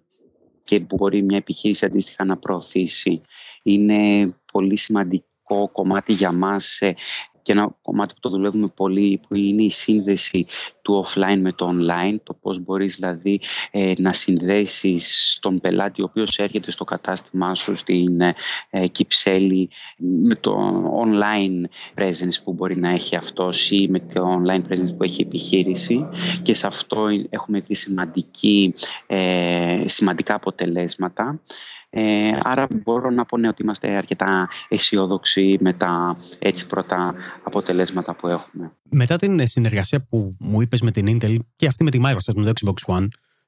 και 0.64 0.80
που 0.80 0.96
μπορεί 0.96 1.24
μια 1.24 1.38
επιχείρηση 1.38 1.86
αντίστοιχα 1.86 2.26
να 2.26 2.38
προωθήσει. 2.38 3.22
Είναι 3.64 4.34
πολύ 4.54 4.78
σημαντικό 4.78 5.70
κομμάτι 5.72 6.14
για 6.14 6.32
μας 6.32 6.82
ε, 6.82 6.96
και 7.42 7.52
ένα 7.52 7.78
κομμάτι 7.82 8.14
που 8.14 8.20
το 8.20 8.30
δουλεύουμε 8.30 8.68
πολύ 8.76 9.20
που 9.28 9.36
είναι 9.36 9.64
η 9.64 9.70
σύνδεση 9.70 10.46
του 10.82 11.06
offline 11.06 11.38
με 11.40 11.52
το 11.52 11.70
online, 11.74 12.16
το 12.24 12.34
πώς 12.34 12.60
μπορείς 12.60 12.96
δηλαδή 12.96 13.40
ε, 13.72 13.94
να 13.98 14.14
συνδέσεις 14.14 15.38
τον 15.42 15.60
πελάτη 15.60 16.02
ο 16.02 16.06
οποίος 16.10 16.38
έρχεται 16.38 16.72
στο 16.72 16.84
κατάστημά 16.84 17.56
σου 17.56 17.76
στην 17.76 18.22
ε, 18.70 18.88
Κυψέλη 18.88 19.70
με 19.98 20.36
το 20.36 20.58
online 21.06 21.64
presence 22.02 22.44
που 22.44 22.54
μπορεί 22.54 22.78
να 22.78 22.90
έχει 22.90 23.16
αυτός 23.16 23.72
ή 23.72 23.88
με 23.90 24.00
το 24.00 24.42
online 24.42 24.62
presence 24.70 24.96
που 24.98 25.04
έχει 25.04 25.22
επιχείρηση 25.22 26.08
και 26.42 26.54
σε 26.54 26.68
αυτό 26.68 27.06
έχουμε 27.30 27.60
δει 27.60 27.76
σημαντική, 27.76 28.74
ε, 29.08 29.82
σημαντικά 29.86 30.36
αποτελέσματα. 30.36 31.42
Ε, 31.90 32.32
άρα 32.44 32.68
μπορώ 32.84 33.10
να 33.10 33.26
πω 33.26 33.38
ναι, 33.38 33.48
ότι 33.48 33.62
είμαστε 33.62 33.88
αρκετά 33.88 34.48
αισιόδοξοι 34.68 35.58
με 35.60 35.74
τα 35.74 36.18
έτσι 36.40 36.66
πρώτα 36.66 37.16
αποτελέσματα 37.44 38.16
που 38.16 38.28
έχουμε. 38.28 38.72
Μετά 38.90 39.16
την 39.16 39.48
συνεργασία 39.48 40.06
που 40.10 40.32
μου 40.40 40.62
είπες 40.62 40.82
με 40.82 40.92
την 40.92 41.06
Intel 41.22 41.36
και 41.56 41.68
αυτή 41.68 41.84
με 41.84 41.92
τη 41.92 42.00
Microsoft 42.04 42.34
με 42.36 42.44
το 42.44 42.52
Xbox 42.60 42.96
One, 42.96 43.06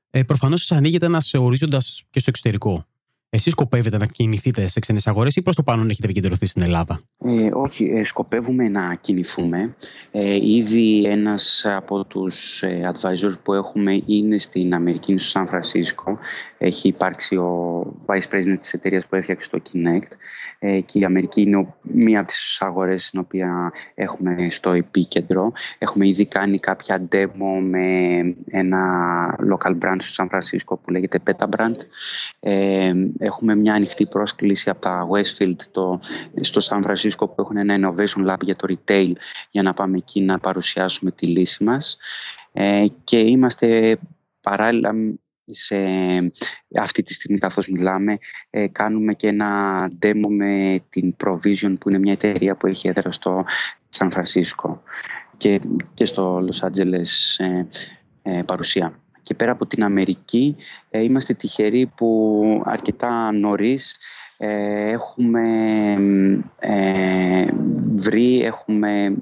ε, 0.10 0.23
προφανώς 0.23 0.65
σας 0.65 0.77
ανοίγεται 0.77 1.06
ένας 1.06 1.34
ορίζοντας 1.34 2.04
και 2.10 2.19
στο 2.19 2.30
εξωτερικό. 2.30 2.86
Εσείς 3.30 3.51
σκοπεύετε 3.51 3.97
να 3.97 4.06
κινηθείτε 4.06 4.67
σε 4.67 4.80
ξένες 4.80 5.08
αγορές 5.08 5.36
ή 5.36 5.41
προς 5.41 5.56
το 5.56 5.63
πάνω 5.63 5.82
έχετε 5.82 6.04
επικεντρωθεί 6.04 6.45
στην 6.45 6.62
Ελλάδα; 6.62 7.01
Ε, 7.25 7.49
όχι, 7.53 7.86
ε, 7.86 8.03
σκοπεύουμε 8.03 8.69
να 8.69 8.95
κινηθούμε. 8.95 9.75
Ε, 10.12 10.36
ήδη 10.36 11.03
ένας 11.05 11.65
από 11.69 12.05
τους 12.05 12.62
ε, 12.62 12.91
advisors 12.93 13.34
που 13.43 13.53
έχουμε 13.53 14.01
είναι 14.05 14.38
στην 14.38 14.73
Αμερική, 14.73 15.17
στο 15.17 15.29
Σαν 15.29 15.47
Φρανσίσκο. 15.47 16.19
Έχει 16.57 16.88
υπάρξει 16.88 17.36
ο 17.36 17.81
vice 18.05 18.36
president 18.36 18.57
της 18.60 18.73
εταιρείας 18.73 19.07
που 19.07 19.15
έφτιαξε 19.15 19.49
το 19.49 19.62
Kinect. 19.71 20.12
Ε, 20.60 20.79
και 20.79 20.99
η 20.99 21.03
Αμερική 21.03 21.41
είναι 21.41 21.73
μία 21.81 22.19
από 22.19 22.27
τις 22.27 22.62
αγορές 22.62 23.05
στην 23.05 23.19
οποία 23.19 23.71
έχουμε 23.95 24.49
στο 24.49 24.71
επίκεντρο. 24.71 25.51
Έχουμε 25.77 26.07
ήδη 26.07 26.25
κάνει 26.25 26.60
κάποια 26.60 27.07
demo 27.12 27.60
με 27.62 28.17
ένα 28.49 28.79
local 29.53 29.71
brand 29.71 29.97
στο 29.97 30.13
Σαν 30.13 30.27
Φρανσίσκο 30.29 30.77
που 30.77 30.91
λέγεται 30.91 31.19
Peta 31.25 31.45
Brand. 31.57 31.75
Ε, 32.39 32.91
Έχουμε 33.17 33.55
μια 33.55 33.73
ανοιχτή 33.73 34.05
πρόσκληση 34.05 34.69
από 34.69 34.81
τα 34.81 35.07
Westfield 35.12 35.55
το, 35.71 35.99
στο 36.36 36.60
Σαν 36.60 36.81
Φρανσίσκο 36.81 37.10
που 37.17 37.36
έχουν 37.38 37.58
ένα 37.58 37.76
innovation 37.80 38.30
lab 38.30 38.41
για 38.41 38.56
το 38.56 38.76
retail 38.76 39.12
για 39.50 39.63
να 39.63 39.74
πάμε 39.74 39.97
εκεί 39.97 40.21
να 40.21 40.39
παρουσιάσουμε 40.39 41.12
τη 41.12 41.26
λύση 41.26 41.63
μας. 41.63 41.97
Ε, 42.54 42.86
και 43.04 43.19
είμαστε 43.19 43.97
παράλληλα 44.41 44.93
σε 45.45 45.76
αυτή 46.80 47.04
τη 47.04 47.13
στιγμή 47.13 47.38
καθώς 47.38 47.67
μιλάμε 47.67 48.17
ε, 48.50 48.67
κάνουμε 48.67 49.13
και 49.13 49.28
ένα 49.28 49.89
demo 50.02 50.28
με 50.30 50.84
την 50.89 51.15
Provision 51.24 51.76
που 51.80 51.89
είναι 51.89 52.00
μια 52.00 52.13
εταιρεία 52.13 52.56
που 52.56 52.67
έχει 52.67 52.88
έδρα 52.88 53.12
στο 53.12 53.43
Σαν 53.89 54.12
Φρανσίσκο 54.12 54.82
και, 55.38 55.60
και 55.93 56.06
στο 56.06 56.45
Los 56.50 56.67
Angeles 56.67 57.06
ε, 57.38 57.65
ε, 58.21 58.41
παρουσία. 58.43 59.00
Και 59.21 59.34
πέρα 59.34 59.52
από 59.52 59.65
την 59.65 59.84
Αμερική 59.84 60.56
ε, 60.89 61.04
είμαστε 61.04 61.34
τυχεροί 61.34 61.91
που 61.95 62.62
αρκετά 62.65 63.32
νωρίς 63.32 63.97
ε, 64.31 64.31
έχουμε 64.47 65.41
ε, 66.60 67.45
βρει, 67.95 68.43
έχουμε 68.43 69.15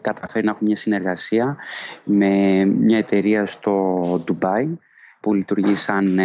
καταφέρει 0.00 0.44
να 0.44 0.50
έχουμε 0.50 0.66
μια 0.66 0.76
συνεργασία 0.76 1.56
με 2.04 2.64
μια 2.64 2.98
εταιρεία 2.98 3.46
στο 3.46 4.00
Ντουμπάι 4.24 4.78
που 5.20 5.34
λειτουργεί 5.34 5.74
σαν 5.74 6.18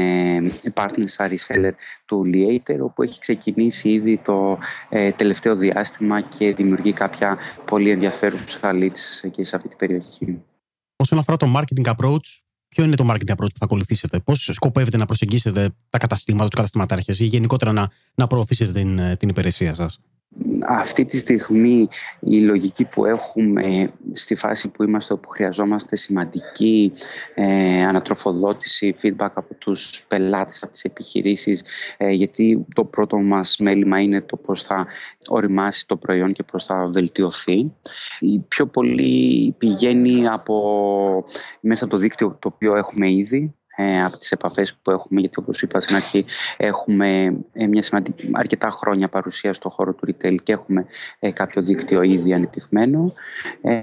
partner, 0.74 1.04
σαν 1.06 1.30
reseller 1.30 1.72
του 2.06 2.24
Liator, 2.34 2.78
όπου 2.80 3.04
έχει 3.04 3.20
ξεκινήσει 3.20 3.90
ήδη 3.90 4.18
το 4.18 4.58
τελευταίο 5.16 5.56
διάστημα 5.56 6.22
και 6.22 6.54
δημιουργεί 6.54 6.94
κάποια 6.94 7.38
πολύ 7.66 7.92
ενδιαφέρουσα 7.92 8.72
leads 8.74 9.30
και 9.32 9.44
σε 9.44 9.56
αυτή 9.56 9.68
την 9.68 9.78
περιοχή. 9.78 10.44
Όσον 10.96 11.20
αφορά 11.20 11.38
το 11.38 11.54
marketing 11.58 11.94
approach, 11.96 12.47
ποιο 12.70 12.84
είναι 12.84 12.96
το 12.96 13.08
marketing 13.12 13.32
approach 13.32 13.52
που 13.54 13.58
θα 13.58 13.66
ακολουθήσετε, 13.66 14.20
πώς 14.20 14.50
σκοπεύετε 14.54 14.98
να 14.98 15.06
προσεγγίσετε 15.06 15.70
τα 15.90 15.98
καταστήματα, 15.98 16.46
τους 16.46 16.56
καταστηματάρχες 16.56 17.20
ή 17.20 17.26
γενικότερα 17.26 17.72
να, 17.72 17.92
να 18.16 18.28
προωθήσετε 18.28 18.72
την, 18.72 19.18
την 19.18 19.30
υπηρεσία 19.30 19.74
σας; 19.74 20.00
Αυτή 20.68 21.06
τη 21.06 21.18
στιγμή 21.18 21.88
η 22.20 22.38
λογική 22.38 22.88
που 22.88 23.06
έχουμε 23.06 23.92
στη 24.12 24.36
φάση 24.36 24.70
που 24.70 24.84
είμαστε 24.84 25.14
όπου 25.14 25.30
χρειαζόμαστε 25.30 25.96
σημαντική 25.96 26.92
ε, 27.36 27.84
ανατροφοδότηση, 27.84 28.96
feedback 29.02 29.32
από 29.34 29.54
τους 29.54 30.04
πελάτες, 30.08 30.64
από 30.64 30.72
τις 30.72 30.84
επιχειρήσεις 30.84 31.64
ε, 31.98 32.10
γιατί 32.10 32.66
το 32.76 32.86
πρώτο 32.86 33.18
μας 33.18 33.58
μέλημα 33.58 34.02
είναι 34.02 34.22
το 34.22 34.38
πώς 34.38 34.62
θα 34.62 34.88
οριμάσει 35.28 35.88
το 35.88 35.98
προϊόν 35.98 36.34
και 36.34 36.44
πώς 36.44 36.66
θα 36.66 36.90
βελτιωθεί. 36.94 37.72
Η 38.20 38.40
πιο 38.48 38.68
πολύ 38.68 39.56
πηγαίνει 39.58 40.28
από 40.28 41.24
μέσα 41.60 41.84
από 41.86 41.94
το 41.94 42.00
δίκτυο 42.00 42.38
το 42.40 42.52
οποίο 42.54 42.76
έχουμε 42.76 43.12
ήδη 43.12 43.56
ε, 43.80 44.00
από 44.00 44.18
τις 44.18 44.32
επαφές 44.32 44.76
που 44.82 44.92
έχουμε, 44.92 45.20
γιατί 45.20 45.40
όπως 45.40 45.62
είπα 45.62 45.80
στην 45.80 45.96
αρχή 45.96 46.26
έχουμε 46.58 47.38
ε, 47.54 47.68
μια 47.68 47.82
σημαντική, 47.82 48.30
αρκετά 48.34 48.70
χρόνια 48.70 49.10
παρουσία 49.10 49.54
στο 49.54 49.70
χώρο 49.70 49.94
του 49.94 50.08
retail 50.08 50.36
και 50.44 50.52
έχουμε 50.52 50.86
ε, 51.20 51.32
κάποιο 51.32 51.62
δίκτυο 51.62 52.02
ήδη 52.02 52.34
ανεπτυγμένο. 52.34 53.14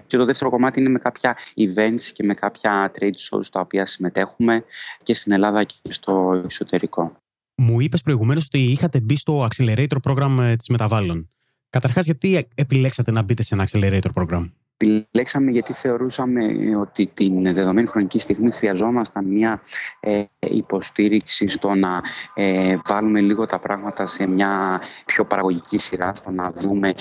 και 0.07 0.17
το 0.17 0.25
δεύτερο 0.25 0.51
κομμάτι 0.51 0.81
είναι 0.81 0.89
με 0.89 0.99
κάποια 0.99 1.37
events 1.57 2.01
και 2.13 2.25
με 2.25 2.35
κάποια 2.35 2.91
trade 2.99 3.05
shows 3.31 3.45
στα 3.45 3.61
οποία 3.61 3.87
συμμετέχουμε 3.87 4.65
και 5.03 5.15
στην 5.15 5.33
Ελλάδα 5.33 5.65
και 5.65 5.75
στο 5.89 6.41
εξωτερικό. 6.45 7.17
Μου 7.57 7.81
είπες 7.81 8.03
προηγουμένως 8.03 8.45
ότι 8.45 8.59
είχατε 8.59 9.01
μπει 9.01 9.17
στο 9.17 9.49
Accelerator 9.51 9.97
Program 10.03 10.55
της 10.59 10.69
Μεταβάλλων. 10.69 11.29
Καταρχάς, 11.71 12.05
γιατί 12.05 12.49
επιλέξατε 12.55 13.11
να 13.11 13.23
μπείτε 13.23 13.43
σε 13.43 13.55
ένα 13.55 13.69
Accelerator 13.69 14.11
Program? 14.15 14.49
Επιλέξαμε 14.85 15.51
γιατί 15.51 15.73
θεωρούσαμε 15.73 16.43
ότι 16.81 17.07
την 17.07 17.55
δεδομένη 17.55 17.87
χρονική 17.87 18.19
στιγμή 18.19 18.51
χρειαζόμασταν 18.51 19.25
μια 19.25 19.61
ε, 20.01 20.23
υποστήριξη 20.41 21.49
στο 21.49 21.75
να 21.75 22.03
ε, 22.35 22.77
βάλουμε 22.89 23.21
λίγο 23.21 23.47
τα 23.47 23.59
πράγματα 23.59 24.07
σε 24.07 24.27
μια 24.27 24.81
πιο 25.05 25.25
παραγωγική 25.25 25.79
σειρά, 25.79 26.15
στο 26.15 26.31
να 26.31 26.53
δούμε 26.55 26.95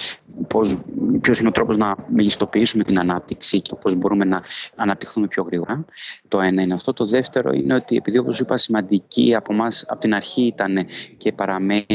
πώς, 0.48 0.80
ποιος 1.22 1.40
είναι 1.40 1.48
ο 1.48 1.52
τρόπος 1.52 1.78
να 1.78 1.96
μεγιστοποιήσουμε 2.08 2.84
την 2.84 3.00
ανάπτυξη 3.00 3.62
και 3.62 3.76
πώς 3.76 3.96
μπορούμε 3.96 4.26
να 4.26 4.42
αναπτυχθούμε 4.78 5.28
πιο 5.28 5.44
γρήγορα. 5.44 5.86
Το 6.28 6.42
ένα 6.42 6.62
είναι 6.62 6.74
αυτό. 6.74 6.94
Το 6.94 7.06
δεύτερο 7.06 7.52
είναι 7.52 7.74
ότι 7.74 7.96
επειδή 7.96 8.18
όπως 8.18 8.40
είπα 8.40 8.58
σημαντική 8.58 9.36
από 9.36 9.54
εμά 9.54 9.68
από 9.88 10.00
την 10.00 10.14
αρχή 10.14 10.42
ήταν 10.42 10.86
και 11.18 11.32
παραμένει 11.32 11.86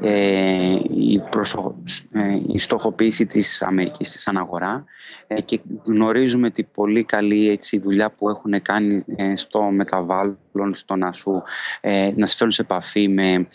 ε, 0.00 0.78
η, 0.90 1.20
προσω... 1.30 1.74
ε, 2.12 2.20
η 2.46 2.58
στοχοποίηση 2.58 3.26
της 3.26 3.62
Αμερικής 3.62 4.10
της 4.10 4.28
αναγορά 4.28 4.79
ε, 5.26 5.40
και 5.40 5.60
γνωρίζουμε 5.84 6.50
τη 6.50 6.62
πολύ 6.64 7.04
καλή 7.04 7.48
έτσι, 7.48 7.78
δουλειά 7.78 8.10
που 8.10 8.28
έχουν 8.28 8.62
κάνει 8.62 9.02
ε, 9.16 9.36
στο 9.36 9.62
μεταβάλλον, 9.62 10.74
στο 10.74 10.96
να, 10.96 11.12
σου, 11.12 11.42
ε, 11.80 12.12
να 12.16 12.26
σε 12.26 12.36
φέρουν 12.36 12.52
σε 12.52 12.62
επαφή 12.62 13.08
με 13.08 13.46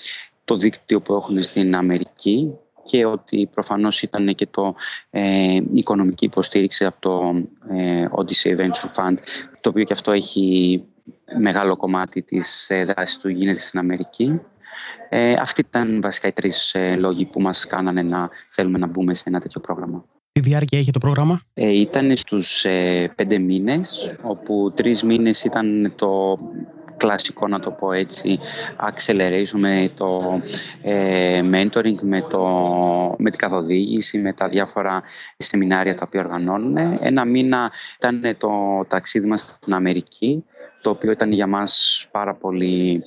το 0.45 0.57
δίκτυο 0.57 1.01
που 1.01 1.13
έχουν 1.13 1.43
στην 1.43 1.75
Αμερική 1.75 2.57
και 2.85 3.05
ότι 3.05 3.49
προφανώς 3.53 4.01
ήταν 4.01 4.35
και 4.35 4.47
το 4.51 4.75
ε, 5.09 5.59
οικονομική 5.73 6.25
υποστήριξη 6.25 6.85
από 6.85 6.99
το 6.99 7.35
ε, 7.75 8.07
Odyssey 8.11 8.57
Venture 8.59 8.95
Fund, 8.95 9.15
το 9.61 9.69
οποίο 9.69 9.83
και 9.83 9.93
αυτό 9.93 10.11
έχει 10.11 10.83
μεγάλο 11.39 11.75
κομμάτι 11.75 12.21
της 12.21 12.69
ε, 12.69 12.83
δράσης 12.83 13.17
του 13.17 13.29
γίνεται 13.29 13.59
στην 13.59 13.79
Αμερική. 13.79 14.41
Ε, 15.09 15.33
αυτοί 15.33 15.61
ήταν 15.61 16.01
βασικά 16.01 16.27
οι 16.27 16.31
τρεις 16.31 16.75
λόγοι 16.97 17.25
που 17.25 17.41
μας 17.41 17.67
κάνανε 17.67 18.01
να 18.01 18.29
θέλουμε 18.49 18.77
να 18.77 18.87
μπούμε 18.87 19.13
σε 19.13 19.23
ένα 19.27 19.39
τέτοιο 19.39 19.61
πρόγραμμα. 19.61 20.05
Τι 20.35 20.41
διάρκεια 20.41 20.79
είχε 20.79 20.91
το 20.91 20.99
πρόγραμμα; 20.99 21.41
Ε, 21.53 21.79
ήταν 21.79 22.17
στους 22.17 22.65
ε, 22.65 23.11
πέντε 23.15 23.37
μήνες, 23.37 24.15
όπου 24.21 24.71
τρεις 24.75 25.03
μήνες 25.03 25.43
ήταν 25.43 25.93
το 25.95 26.39
κλασικό 26.97 27.47
να 27.47 27.59
το 27.59 27.71
πω 27.71 27.91
έτσι 27.91 28.39
acceleration 28.89 29.57
με 29.59 29.89
το 29.95 30.41
ε, 30.81 31.41
mentoring, 31.51 31.95
με, 32.01 32.21
το, 32.21 32.45
με 33.17 33.29
την 33.29 33.39
καθοδήγηση, 33.39 34.17
με 34.17 34.33
τα 34.33 34.47
διάφορα 34.49 35.03
σεμινάρια 35.37 35.95
τα 35.95 36.03
οποία 36.07 36.21
οργανώνουν. 36.21 36.77
Ένα 37.01 37.25
μήνα 37.25 37.71
ήταν 37.95 38.35
το 38.37 38.49
ταξίδι 38.87 39.27
μας 39.27 39.41
στην 39.41 39.73
Αμερική, 39.73 40.43
το 40.81 40.89
οποίο 40.89 41.11
ήταν 41.11 41.31
για 41.31 41.47
μας 41.47 42.05
πάρα 42.11 42.33
πολύ 42.33 43.03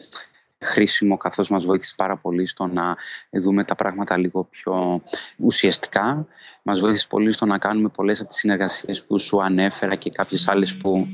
χρήσιμο 0.60 1.16
καθώς 1.16 1.48
μας 1.48 1.64
βοήθησε 1.64 1.94
πάρα 1.96 2.16
πολύ 2.16 2.46
στο 2.46 2.66
να 2.66 2.96
δούμε 3.30 3.64
τα 3.64 3.74
πράγματα 3.74 4.18
λίγο 4.18 4.44
πιο 4.44 5.02
ουσιαστικά 5.36 6.26
Μας 6.70 6.80
βοήθησε 6.80 7.06
πολύ 7.08 7.32
στο 7.32 7.46
να 7.46 7.58
κάνουμε 7.58 7.88
πολλές 7.88 8.20
από 8.20 8.28
τις 8.28 8.38
συνεργασίες 8.38 9.04
που 9.04 9.18
σου 9.18 9.42
ανέφερα 9.42 9.94
και 9.94 10.10
κάποιες 10.10 10.48
άλλες 10.48 10.76
που 10.76 11.06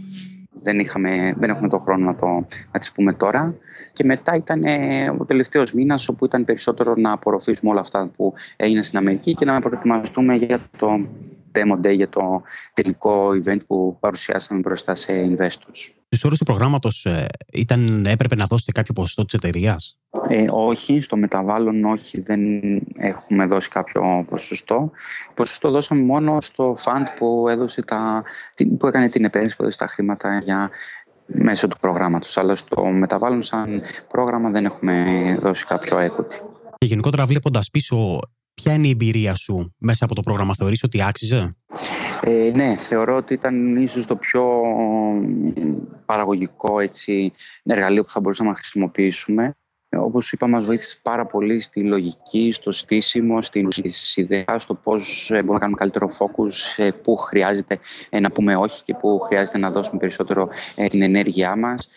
δεν, 0.51 0.79
είχαμε, 0.79 1.35
δεν 1.37 1.51
έχουμε 1.51 1.69
το 1.69 1.79
χρόνο 1.79 2.05
να, 2.05 2.17
το, 2.17 2.27
να 2.73 2.79
τις 2.79 2.93
πούμε 2.93 3.13
τώρα. 3.13 3.55
Και 3.93 4.05
μετά 4.05 4.37
ήταν 4.37 4.63
ο 5.19 5.25
τελευταίος 5.25 5.73
μήνας 5.73 6.09
όπου 6.09 6.25
ήταν 6.25 6.45
περισσότερο 6.45 6.95
να 6.97 7.13
απορροφήσουμε 7.13 7.71
όλα 7.71 7.81
αυτά 7.81 8.11
που 8.17 8.35
έγιναν 8.57 8.83
στην 8.83 8.99
Αμερική 8.99 9.35
και 9.35 9.45
να 9.45 9.61
προετοιμαστούμε 9.61 10.35
για 10.35 10.59
το 10.79 11.07
Demo 11.55 11.87
Day, 11.87 11.95
για 11.95 12.09
το 12.09 12.43
τελικό 12.75 13.29
event 13.45 13.67
που 13.67 13.97
παρουσιάσαμε 14.01 14.61
μπροστά 14.61 14.95
σε 14.95 15.13
investors. 15.13 15.93
Στις 16.07 16.25
ώρες 16.25 16.39
του 16.39 16.45
προγράμματος 16.45 17.05
ε, 17.05 17.27
ήταν, 17.53 18.07
έπρεπε 18.07 18.37
να 18.37 18.45
δώσετε 18.45 18.73
κάποιο 18.73 18.95
ποσοστό 18.95 19.25
της 19.25 19.35
εταιρείας; 19.35 19.99
Ε, 20.29 20.45
όχι, 20.51 21.01
στο 21.01 21.17
μεταβάλλον 21.17 21.85
όχι, 21.85 22.21
δεν 22.21 22.41
έχουμε 22.97 23.47
δώσει 23.47 23.69
κάποιο 23.69 24.25
ποσοστό. 24.29 24.91
Ποσοστό 25.35 25.71
δώσαμε 25.71 26.03
μόνο 26.03 26.41
στο 26.41 26.75
φαντ 26.77 27.07
που, 27.17 27.47
έδωσε 27.49 27.83
τα, 27.83 28.23
που 28.79 28.87
έκανε 28.87 29.09
την 29.09 29.25
επένδυση, 29.25 29.57
που 29.57 29.63
έδωσε 29.63 29.79
τα 29.79 29.87
χρήματα 29.87 30.39
για, 30.45 30.71
μέσω 31.27 31.69
του 31.69 31.79
προγράμματος. 31.81 32.37
Αλλά 32.37 32.55
στο 32.55 32.85
μεταβάλλον 32.85 33.43
σαν 33.43 33.83
πρόγραμμα 34.09 34.51
δεν 34.51 34.65
έχουμε 34.65 35.39
δώσει 35.43 35.65
κάποιο 35.65 35.99
equity. 35.99 36.63
Και 36.79 36.87
γενικότερα 36.87 37.27
βλέποντας 37.27 37.71
πίσω, 37.71 38.19
ποια 38.55 38.73
είναι 38.73 38.87
η 38.87 38.91
εμπειρία 38.91 39.35
σου 39.35 39.75
μέσα 39.79 40.05
από 40.05 40.15
το 40.15 40.21
πρόγραμμα, 40.21 40.55
θεωρείς 40.55 40.83
ότι 40.83 41.03
άξιζε; 41.03 41.57
Ε, 42.23 42.51
ναι, 42.55 42.77
θεωρώ 42.77 43.17
ότι 43.17 43.35
ήταν 43.35 43.77
ίσως 43.77 44.07
το 44.07 44.17
πιο 44.17 44.45
παραγωγικό 46.05 46.81
έτσι, 46.81 47.33
εργαλείο 47.63 48.03
που 48.03 48.11
θα 48.11 48.21
μπορούσαμε 48.21 48.49
να 48.49 48.55
χρησιμοποιήσουμε. 48.55 49.55
Όπως 49.97 50.33
είπα, 50.33 50.47
μας 50.47 50.65
βοήθησε 50.65 50.99
πάρα 51.03 51.27
πολύ 51.27 51.61
στη 51.61 51.83
λογική, 51.83 52.53
στο 52.53 52.71
στήσιμο, 52.71 53.43
στην 53.43 53.69
ιδέα, 54.15 54.59
στο 54.59 54.75
πώς 54.75 55.31
ε, 55.31 55.35
μπορούμε 55.35 55.53
να 55.53 55.59
κάνουμε 55.59 55.79
καλύτερο 55.79 56.09
focus, 56.19 56.89
πού 57.03 57.17
χρειάζεται 57.17 57.79
ε, 58.11 58.21
να 58.21 58.31
πούμε 58.31 58.57
όχι 58.57 58.83
και 58.83 58.95
πού 58.95 59.21
χρειάζεται 59.21 59.59
να 59.59 59.71
δώσουμε 59.71 59.99
περισσότερο 59.99 60.49
ε, 60.75 60.87
την 60.87 61.03
ενέργειά 61.03 61.57
μας. 61.57 61.89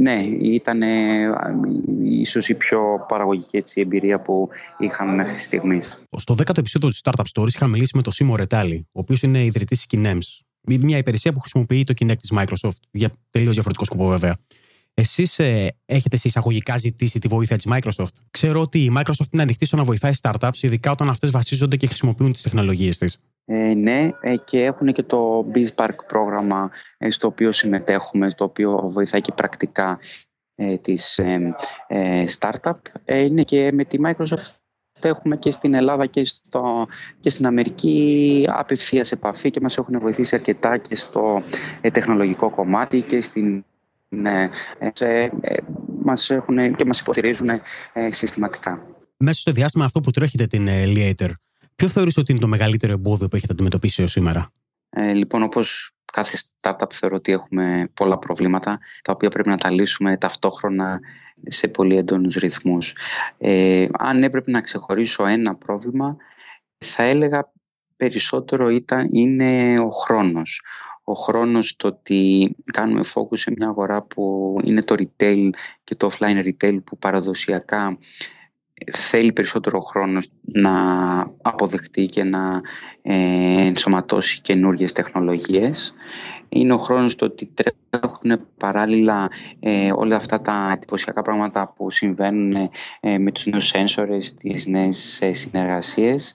Ναι, 0.00 0.20
ήταν 0.40 0.82
ίσως 2.02 2.48
η 2.48 2.54
πιο 2.54 2.80
παραγωγική 3.08 3.56
έτσι, 3.56 3.80
εμπειρία 3.80 4.20
που 4.20 4.48
είχαμε 4.78 5.12
μέχρι 5.12 5.38
στιγμής. 5.38 6.02
Στο 6.16 6.34
10ο 6.34 6.58
επεισόδιο 6.58 6.88
του 6.88 6.96
Startup 7.02 7.24
Stories 7.32 7.54
είχα 7.54 7.66
μιλήσει 7.66 7.96
με 7.96 8.02
τον 8.02 8.12
Σίμω 8.12 8.36
Ρετάλη, 8.36 8.86
ο 8.92 9.00
οποίος 9.00 9.22
είναι 9.22 9.44
ιδρυτής 9.44 9.86
της 9.86 10.00
Kinems. 10.00 10.44
Μια 10.80 10.98
υπηρεσία 10.98 11.32
που 11.32 11.40
χρησιμοποιεί 11.40 11.84
το 11.84 11.94
Kinect 12.00 12.16
της 12.16 12.32
Microsoft 12.34 12.78
για 12.90 13.10
τελείως 13.30 13.52
διαφορετικό 13.52 13.84
σκοπό, 13.84 14.06
βέβαια. 14.06 14.36
Εσείς 14.94 15.38
ε, 15.38 15.76
έχετε 15.84 16.16
σε 16.16 16.28
εισαγωγικά 16.28 16.78
ζητήσει 16.78 17.18
τη 17.18 17.28
βοήθεια 17.28 17.56
της 17.56 17.66
Microsoft; 17.70 18.14
Ξέρω 18.30 18.60
ότι 18.60 18.78
η 18.78 18.92
Microsoft 18.96 19.32
είναι 19.32 19.42
ανοιχτή 19.42 19.64
στο 19.66 19.76
να 19.76 19.84
βοηθάει 19.84 20.12
startups, 20.22 20.60
ειδικά 20.60 20.90
όταν 20.90 21.08
αυτές 21.08 21.30
βασίζονται 21.30 21.76
και 21.76 21.86
χρησιμοποιούν 21.86 22.32
τις 22.32 22.42
τεχνολογίες 22.42 22.98
της. 22.98 23.18
Ε, 23.48 23.74
ναι, 23.74 24.08
ε, 24.20 24.36
και 24.36 24.64
έχουν 24.64 24.92
και 24.92 25.02
το 25.02 25.50
BizPark 25.54 25.96
πρόγραμμα 26.06 26.70
ε, 26.98 27.10
στο 27.10 27.28
οποίο 27.28 27.52
συμμετέχουμε, 27.52 28.30
το 28.30 28.44
οποίο 28.44 28.88
βοηθάει 28.92 29.20
και 29.20 29.32
πρακτικά 29.32 29.98
ε, 30.54 30.76
τις 30.76 31.20
startup. 32.38 32.76
είναι 33.04 33.42
και 33.42 33.72
με 33.72 33.84
τη 33.84 33.98
Microsoft 34.06 34.54
έχουμε 35.00 35.36
και 35.36 35.50
στην 35.50 35.74
Ελλάδα 35.74 36.06
και, 36.06 36.24
στο, 36.24 36.86
και 37.18 37.30
στην 37.30 37.46
Αμερική 37.46 38.44
απευθείας 38.48 39.12
επαφή 39.12 39.50
και 39.50 39.60
μας 39.60 39.78
έχουν 39.78 40.00
βοηθήσει 40.00 40.34
αρκετά 40.34 40.78
και 40.78 40.96
στο 40.96 41.42
τεχνολογικό 41.92 42.50
κομμάτι 42.50 43.00
και 43.00 43.22
στην 43.22 43.64
ναι, 44.08 44.50
ε, 44.98 45.28
μας 46.02 46.30
έχουν 46.30 46.74
και 46.74 46.84
μας 46.84 47.00
υποστηρίζουν 47.00 47.48
ε, 47.48 47.60
συστηματικά. 48.08 48.86
Μέσα 49.16 49.40
στο 49.40 49.52
διάστημα 49.52 49.84
αυτό 49.84 50.00
που 50.00 50.10
τρέχετε 50.10 50.46
την 50.46 50.68
ε, 50.68 50.84
Liator, 50.86 51.30
ποιο 51.76 51.88
θεωρείς 51.88 52.16
ότι 52.16 52.32
είναι 52.32 52.40
το 52.40 52.46
μεγαλύτερο 52.46 52.92
εμπόδιο 52.92 53.28
που 53.28 53.36
έχετε 53.36 53.52
αντιμετωπίσει 53.52 54.00
έως 54.00 54.10
σήμερα; 54.10 54.50
Ε, 54.88 55.12
λοιπόν, 55.12 55.42
όπως 55.42 55.90
κάθε 56.12 56.38
startup 56.60 56.92
θεωρώ 56.92 57.16
ότι 57.16 57.32
έχουμε 57.32 57.90
πολλά 57.94 58.18
προβλήματα 58.18 58.78
τα 59.02 59.12
οποία 59.12 59.28
πρέπει 59.28 59.48
να 59.48 59.56
τα 59.56 59.70
λύσουμε 59.70 60.16
ταυτόχρονα 60.16 61.00
σε 61.46 61.68
πολύ 61.68 61.96
έντονους 61.96 62.34
ρυθμούς. 62.34 62.96
Ε, 63.38 63.86
αν 63.92 64.22
έπρεπε 64.22 64.50
να 64.50 64.60
ξεχωρίσω 64.60 65.26
ένα 65.26 65.54
πρόβλημα 65.54 66.16
θα 66.78 67.02
έλεγα 67.02 67.52
περισσότερο 67.96 68.68
ήταν, 68.68 69.06
είναι 69.10 69.74
ο 69.80 69.90
χρόνος 69.90 70.62
ο 71.08 71.14
χρόνος 71.14 71.76
το 71.76 71.88
ότι 71.88 72.54
κάνουμε 72.72 73.00
focus 73.14 73.38
σε 73.38 73.52
μια 73.56 73.68
αγορά 73.68 74.02
που 74.02 74.56
είναι 74.64 74.82
το 74.82 74.94
retail 74.98 75.50
και 75.84 75.94
το 75.94 76.10
offline 76.12 76.44
retail 76.46 76.78
που 76.84 76.98
παραδοσιακά 76.98 77.98
θέλει 78.92 79.32
περισσότερο 79.32 79.80
χρόνο 79.80 80.20
να 80.40 80.72
αποδεχτεί 81.42 82.06
και 82.06 82.24
να 82.24 82.60
ε, 83.02 83.66
ενσωματώσει 83.66 84.40
καινούργιες 84.40 84.92
τεχνολογίες. 84.92 85.94
Είναι 86.48 86.72
ο 86.72 86.78
χρόνος 86.78 87.14
το 87.14 87.24
ότι 87.24 87.52
τρέχουν 87.90 88.46
παράλληλα 88.56 89.30
ε, 89.60 89.92
όλα 89.94 90.16
αυτά 90.16 90.40
τα 90.40 90.70
εντυπωσιακά 90.72 91.22
πράγματα 91.22 91.72
που 91.76 91.90
συμβαίνουν 91.90 92.70
ε, 93.00 93.18
με 93.18 93.32
τους 93.32 93.46
νέους 93.46 93.66
σένσορες, 93.66 94.34
τις 94.34 94.66
νέες 94.66 95.20
ε, 95.20 95.32
συνεργασίες 95.32 96.34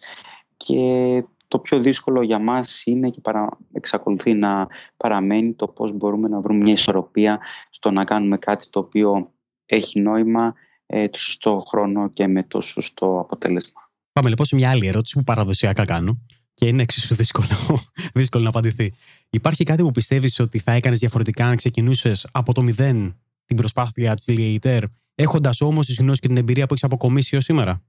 και 0.58 1.24
το 1.48 1.60
πιο 1.60 1.80
δύσκολο 1.80 2.22
για 2.22 2.40
μας 2.40 2.84
είναι 2.86 3.10
και 3.10 3.20
παρα... 3.22 3.50
εξακολουθεί 3.74 4.34
να 4.34 4.68
παραμένει 4.98 5.54
το 5.54 5.68
πώς 5.68 5.92
μπορούμε 5.92 6.28
να 6.28 6.40
βρούμε 6.40 6.60
μια 6.60 6.74
ισορροπία 6.74 7.40
στο 7.70 7.92
να 7.92 8.04
κάνουμε 8.04 8.38
κάτι 8.38 8.70
το 8.70 8.80
οποίο 8.80 9.32
έχει 9.66 10.02
νόημα 10.02 10.54
ε, 10.94 11.10
το 11.10 11.20
σωστό 11.20 11.58
χρόνο 11.68 12.10
και 12.10 12.28
με 12.28 12.44
το 12.44 12.62
σωστό 12.62 13.20
αποτέλεσμα. 13.20 13.80
Πάμε 14.12 14.30
λοιπόν 14.30 14.46
σε 14.46 14.56
μια 14.56 14.70
άλλη 14.70 14.88
ερώτηση 14.88 15.18
που 15.18 15.24
παραδοσιακά 15.24 15.86
κάνω 15.86 16.22
και 16.54 16.68
είναι 16.68 16.82
εξίσου 16.82 17.16
δύσκολο, 17.16 17.48
δύσκολο 18.14 18.44
να 18.44 18.50
απαντηθεί. 18.50 18.94
Υπάρχει 19.30 19.64
κάτι 19.64 19.84
που 19.84 19.92
πιστεύεις 19.92 20.40
ότι 20.40 20.60
θα 20.60 20.72
έκανες 20.72 21.00
διαφορετικά 21.00 21.46
αν 21.46 21.56
ξεκινούσες 21.56 22.28
από 22.32 22.54
το 22.54 22.62
μηδέν 22.62 23.20
την 23.46 23.56
προσπάθεια 23.56 24.16
της 24.16 24.26
Liator, 24.30 24.82
έχοντας 25.16 25.62
όμως 25.62 25.86
τις 25.86 25.98
γνώσεις 25.98 26.20
και 26.20 26.28
την 26.28 26.38
εμπειρία 26.38 26.66
που 26.66 26.74
έχεις 26.74 26.86
αποκομίσει 26.86 27.30
έως 27.34 27.44
σήμερα; 27.44 27.82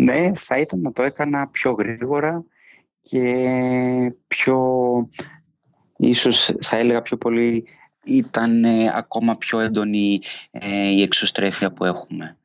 Ναι, 0.00 0.30
θα 0.34 0.58
ήταν 0.58 0.80
να 0.80 0.92
το 0.92 1.02
έκανα 1.02 1.48
πιο 1.48 1.70
γρήγορα 1.70 2.44
και 3.00 3.34
πιο, 4.26 4.58
ίσως 5.96 6.52
θα 6.60 6.76
έλεγα 6.76 7.02
πιο 7.02 7.16
πολύ, 7.16 7.64
ήταν 8.04 8.64
ε, 8.64 8.90
ακόμα 8.94 9.36
πιο 9.36 9.60
έντονη 9.60 10.20
ε, 10.50 10.88
η 10.88 11.02
εξωστρέφεια 11.02 11.72
που 11.72 11.84
έχουμε. 11.84 12.36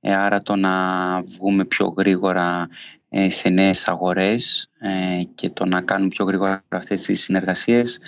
Ε, 0.00 0.14
άρα 0.14 0.42
το 0.42 0.56
να 0.56 0.72
βγούμε 1.22 1.64
πιο 1.64 1.94
γρήγορα 1.98 2.68
σε 3.28 3.48
νέες 3.48 3.88
αγορές 3.88 4.70
και 5.34 5.50
το 5.50 5.64
να 5.64 5.80
κάνουμε 5.80 6.08
πιο 6.08 6.24
γρήγορα 6.24 6.64
αυτές 6.68 7.02
τις 7.02 7.22
συνεργασίες 7.22 8.00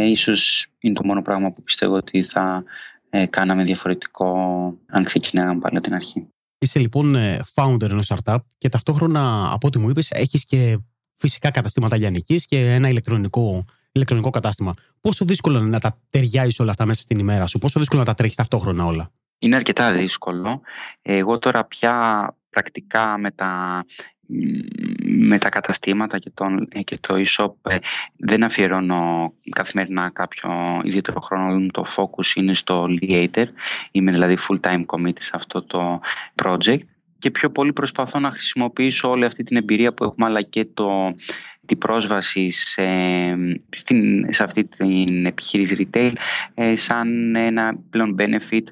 ίσως 0.00 0.66
είναι 0.78 0.94
το 0.94 1.04
μόνο 1.04 1.22
πράγμα 1.22 1.52
που 1.52 1.62
πιστεύω 1.62 1.94
ότι 1.94 2.22
θα 2.22 2.64
κάναμε 3.30 3.64
διαφορετικό 3.64 4.34
αν 4.86 5.04
ξεκινάγαμε 5.04 5.58
πάλι 5.58 5.76
από 5.76 5.86
την 5.86 5.94
αρχή. 5.94 6.26
Είσαι 6.58 6.78
λοιπόν 6.78 7.16
founder 7.54 7.90
ενός 7.90 8.12
startup 8.14 8.38
και 8.58 8.68
ταυτόχρονα 8.68 9.50
από 9.52 9.66
ό,τι 9.66 9.78
μου 9.78 9.88
είπες 9.88 10.10
έχεις 10.10 10.44
και 10.44 10.78
φυσικά 11.16 11.50
καταστήματα 11.50 11.96
λιανική 11.96 12.36
και 12.36 12.72
ένα 12.72 12.88
ηλεκτρονικό, 12.88 13.64
ηλεκτρονικό 13.92 14.30
κατάστημα. 14.30 14.72
Πόσο 15.00 15.24
δύσκολο 15.24 15.58
είναι 15.58 15.68
να 15.68 15.80
τα 15.80 15.98
ταιριάζει 16.10 16.62
όλα 16.62 16.70
αυτά 16.70 16.86
μέσα 16.86 17.00
στην 17.00 17.18
ημέρα 17.18 17.46
σου, 17.46 17.58
πόσο 17.58 17.78
δύσκολο 17.78 18.00
να 18.00 18.06
τα 18.06 18.14
τρέχει 18.14 18.34
ταυτόχρονα 18.36 18.84
όλα; 18.84 19.10
Είναι 19.38 19.56
αρκετά 19.56 19.92
δύσκολο. 19.92 20.60
Εγώ 21.02 21.38
τώρα 21.38 21.64
πια 21.64 22.26
πρακτικά 22.50 23.18
με 23.18 23.30
τα, 23.30 23.84
με 25.06 25.38
τα 25.38 25.48
καταστήματα 25.48 26.18
και, 26.18 26.30
τον, 26.34 26.68
και 26.84 26.98
το 27.00 27.14
e-shop 27.14 27.70
ε, 27.70 27.76
δεν 28.16 28.42
αφιερώνω 28.44 29.32
καθημερινά 29.50 30.10
κάποιο 30.10 30.50
ιδιαίτερο 30.84 31.20
χρόνο. 31.20 31.66
Το 31.66 31.84
focus 31.96 32.36
είναι 32.36 32.54
στο 32.54 32.86
Liator. 33.00 33.46
Είμαι 33.90 34.12
δηλαδή 34.12 34.36
full 34.48 34.60
time 34.60 34.84
commit 34.86 35.20
σε 35.20 35.30
αυτό 35.34 35.62
το 35.62 36.00
project 36.42 36.80
και 37.18 37.30
πιο 37.30 37.50
πολύ 37.50 37.72
προσπαθώ 37.72 38.18
να 38.18 38.30
χρησιμοποιήσω 38.30 39.10
όλη 39.10 39.24
αυτή 39.24 39.42
την 39.42 39.56
εμπειρία 39.56 39.94
που 39.94 40.04
έχουμε 40.04 40.26
αλλά 40.26 40.42
και 40.42 40.64
το, 40.74 41.14
την 41.70 41.78
πρόσβαση 41.78 42.50
σε, 42.50 42.82
στην, 43.76 44.32
σε 44.32 44.44
αυτή 44.44 44.64
την 44.64 45.26
επιχείρηση 45.26 45.88
retail 45.92 46.12
ε, 46.54 46.76
σαν 46.76 47.36
ένα 47.36 47.78
πλέον 47.90 48.16
benefit 48.18 48.64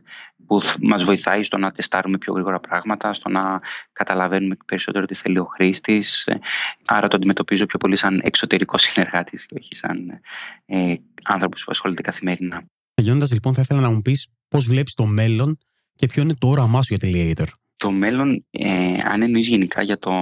που 0.47 0.61
μας 0.81 1.05
βοηθάει 1.05 1.43
στο 1.43 1.59
να 1.59 1.73
τεστάρουμε 1.73 2.19
πιο 2.19 2.33
γρήγορα 2.33 2.61
πράγματα, 2.61 3.15
στο 3.15 3.29
να 3.29 3.61
καταλαβαίνουμε 3.93 4.57
περισσότερο 4.67 5.07
τι 5.07 5.15
θέλει 5.15 5.39
ο 5.39 5.45
χρήστης. 5.45 6.27
Ε, 6.27 6.39
άρα 6.87 7.09
το 7.09 7.17
αντιμετωπίζω 7.17 7.67
πιο 7.67 7.79
πολύ 7.79 7.97
σαν 7.97 8.21
εξωτερικό 8.25 8.79
συνεργάτη 8.79 9.37
και 9.47 9.55
όχι 9.59 9.75
σαν 9.75 10.21
ε, 10.67 10.95
άνθρωπος 11.25 11.65
που 11.65 11.71
ασχολείται 11.71 12.03
καθημερινά. 12.03 12.63
Τελειώνοντας 12.95 13.33
λοιπόν, 13.33 13.55
θα 13.55 13.61
ήθελα 13.61 13.81
να 13.81 13.91
μου 13.91 14.03
πεις 14.03 14.29
πώς 14.49 14.67
βλέπεις 14.67 14.95
το 14.95 15.07
μέλλον 15.07 15.59
και 15.95 16.07
ποιο 16.07 16.23
είναι 16.23 16.35
το 16.39 16.49
όραμά 16.49 16.83
σου 16.83 16.95
για 16.95 16.99
τη 16.99 17.13
Liator 17.15 17.49
το 17.79 17.91
μέλλον, 17.91 18.45
ε, 18.51 18.99
αν 19.05 19.23
εννοείς 19.23 19.49
γενικά 19.49 19.83
για 19.83 19.99
το 19.99 20.12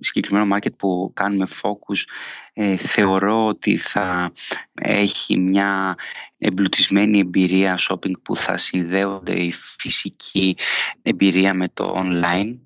συγκεκριμένο 0.00 0.56
market 0.56 0.76
που 0.78 1.10
κάνουμε 1.14 1.46
focus, 1.62 2.04
ε, 2.52 2.76
θεωρώ 2.76 3.46
ότι 3.46 3.76
θα 3.76 4.32
έχει 4.74 5.38
μια 5.38 5.96
εμπλουτισμένη 6.38 7.18
εμπειρία 7.18 7.78
shopping 7.88 8.12
που 8.22 8.36
θα 8.36 8.56
συνδέονται 8.56 9.32
η 9.32 9.52
φυσική 9.52 10.56
εμπειρία 11.02 11.54
με 11.54 11.68
το 11.68 12.02
online. 12.04 12.58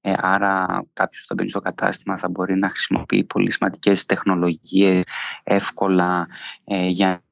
Ε, 0.00 0.12
άρα 0.16 0.84
κάποιος 0.92 1.20
που 1.20 1.26
θα 1.26 1.34
μπαίνει 1.34 1.50
στο 1.50 1.60
κατάστημα 1.60 2.16
θα 2.16 2.28
μπορεί 2.28 2.56
να 2.56 2.68
χρησιμοποιεί 2.68 3.24
πολύ 3.24 3.50
σημαντικές 3.50 4.06
τεχνολογίες 4.06 5.04
εύκολα 5.44 6.28
ε, 6.64 6.86
για 6.86 7.25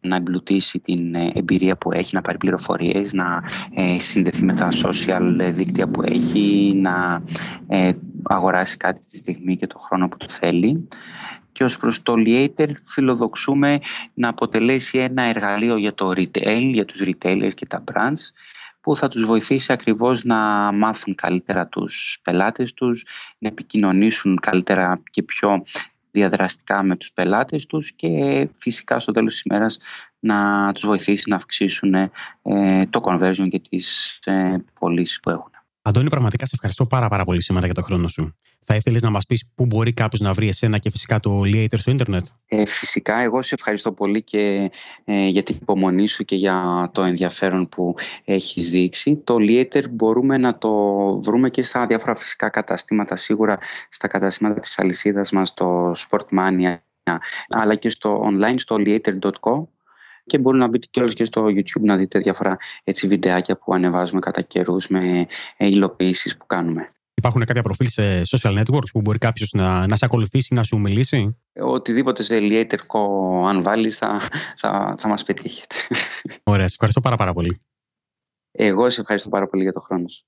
να 0.00 0.16
εμπλουτίσει 0.16 0.80
την 0.80 1.14
ε, 1.14 1.30
εμπειρία 1.34 1.76
που 1.76 1.92
έχει, 1.92 2.14
να 2.14 2.20
πάρει 2.20 2.38
πληροφορίες, 2.38 3.12
να 3.12 3.42
ε, 3.74 3.98
συνδεθεί 3.98 4.44
με 4.44 4.54
τα 4.54 4.68
social 4.84 5.50
δίκτυα 5.50 5.88
που 5.88 6.02
έχει, 6.02 6.72
να 6.76 7.22
ε, 7.68 7.92
αγοράσει 8.22 8.76
κάτι 8.76 9.00
τη 9.00 9.16
στιγμή 9.16 9.56
και 9.56 9.66
το 9.66 9.78
χρόνο 9.78 10.08
που 10.08 10.16
του 10.16 10.30
θέλει. 10.30 10.88
Και 11.52 11.64
ως 11.64 11.76
προς 11.76 12.02
το 12.02 12.14
Liator 12.26 12.68
φιλοδοξούμε 12.84 13.78
να 14.14 14.28
αποτελέσει 14.28 14.98
ένα 14.98 15.22
εργαλείο 15.22 15.76
για 15.76 15.94
το 15.94 16.08
retail, 16.08 16.70
για 16.72 16.84
τους 16.84 17.02
retailers 17.04 17.54
και 17.54 17.66
τα 17.66 17.84
brands, 17.92 18.30
που 18.80 18.96
θα 18.96 19.08
τους 19.08 19.24
βοηθήσει 19.24 19.72
ακριβώς 19.72 20.24
να 20.24 20.36
μάθουν 20.72 21.14
καλύτερα 21.14 21.66
τους 21.66 22.18
πελάτες 22.22 22.74
τους, 22.74 23.04
να 23.38 23.48
επικοινωνήσουν 23.48 24.38
καλύτερα 24.40 25.02
και 25.10 25.22
πιο 25.22 25.62
διαδραστικά 26.18 26.82
με 26.82 26.96
τους 26.96 27.12
πελάτες 27.12 27.66
τους 27.66 27.92
και 27.92 28.48
φυσικά 28.52 28.98
στο 28.98 29.12
τέλος 29.12 29.32
της 29.32 29.42
ημέρας 29.42 29.78
να 30.18 30.72
τους 30.72 30.86
βοηθήσει 30.86 31.28
να 31.28 31.36
αυξήσουν 31.36 31.94
ε, 31.94 32.10
το 32.90 33.00
conversion 33.02 33.48
και 33.50 33.58
τις 33.58 34.18
ε, 34.24 34.64
πωλήσεις 34.78 35.20
που 35.20 35.30
έχουν. 35.30 35.50
Αντώνη, 35.88 36.08
πραγματικά 36.08 36.46
σε 36.46 36.52
ευχαριστώ 36.54 36.86
πάρα, 36.86 37.08
πάρα 37.08 37.24
πολύ 37.24 37.42
σήμερα 37.42 37.66
για 37.66 37.74
το 37.74 37.82
χρόνο 37.82 38.08
σου. 38.08 38.34
Θα 38.64 38.74
ήθελες 38.74 39.02
να 39.02 39.10
μας 39.10 39.26
πεις 39.26 39.50
πού 39.54 39.66
μπορεί 39.66 39.92
κάποιος 39.92 40.20
να 40.20 40.32
βρει 40.32 40.48
εσένα 40.48 40.78
και 40.78 40.90
φυσικά 40.90 41.20
το 41.20 41.40
Leater 41.44 41.78
στο 41.78 41.90
Ιντερνετ. 41.90 42.26
Ε, 42.46 42.66
φυσικά, 42.66 43.18
εγώ 43.18 43.42
σε 43.42 43.54
ευχαριστώ 43.54 43.92
πολύ 43.92 44.22
και 44.22 44.70
ε, 45.04 45.26
για 45.26 45.42
την 45.42 45.56
υπομονή 45.60 46.06
σου 46.06 46.24
και 46.24 46.36
για 46.36 46.90
το 46.94 47.02
ενδιαφέρον 47.02 47.68
που 47.68 47.94
έχεις 48.24 48.70
δείξει. 48.70 49.16
Το 49.24 49.36
Leater 49.38 49.82
μπορούμε 49.90 50.38
να 50.38 50.58
το 50.58 50.70
βρούμε 51.22 51.50
και 51.50 51.62
στα 51.62 51.86
διάφορα 51.86 52.14
φυσικά 52.14 52.48
καταστήματα, 52.48 53.16
σίγουρα 53.16 53.58
στα 53.88 54.08
καταστήματα 54.08 54.60
της 54.60 54.78
αλυσίδας 54.78 55.30
μας, 55.30 55.54
το 55.54 55.90
Sportmania, 55.90 56.76
αλλά 57.48 57.74
και 57.74 57.88
στο 57.88 58.30
online, 58.32 58.54
στο 58.56 58.76
leater.com 58.78 59.77
και 60.28 60.38
μπορεί 60.38 60.58
να 60.58 60.68
μπείτε 60.68 60.86
και 60.90 61.02
και 61.02 61.24
στο 61.24 61.44
YouTube 61.44 61.82
να 61.82 61.96
δείτε 61.96 62.18
διάφορα 62.18 62.56
έτσι, 62.84 63.06
βιντεάκια 63.08 63.58
που 63.58 63.74
ανεβάζουμε 63.74 64.20
κατά 64.20 64.40
καιρούς 64.40 64.88
με 64.88 65.26
υλοποιήσεις 65.56 66.36
που 66.36 66.46
κάνουμε. 66.46 66.88
Υπάρχουν 67.14 67.44
κάποια 67.44 67.62
προφίλ 67.62 67.88
σε 67.88 68.22
social 68.24 68.58
networks 68.58 68.90
που 68.92 69.00
μπορεί 69.00 69.18
κάποιος 69.18 69.52
να, 69.52 69.86
να 69.86 69.96
σε 69.96 70.04
ακολουθήσει, 70.04 70.54
να 70.54 70.62
σου 70.62 70.78
μιλήσει; 70.78 71.36
Οτιδήποτε 71.60 72.22
σε 72.22 72.38
Liaterco 72.40 73.00
αν 73.48 73.62
βάλεις 73.62 73.96
θα, 73.96 74.20
θα, 74.56 74.94
θα 74.98 75.08
μας 75.08 75.22
πετύχετε. 75.22 75.74
Ωραία, 76.42 76.66
σε 76.66 76.72
ευχαριστώ 76.72 77.00
πάρα, 77.00 77.16
πάρα 77.16 77.32
πολύ. 77.32 77.60
Εγώ 78.50 78.90
σε 78.90 79.00
ευχαριστώ 79.00 79.28
πάρα 79.28 79.46
πολύ 79.48 79.62
για 79.62 79.72
το 79.72 79.80
χρόνο 79.80 80.08
σου. 80.08 80.24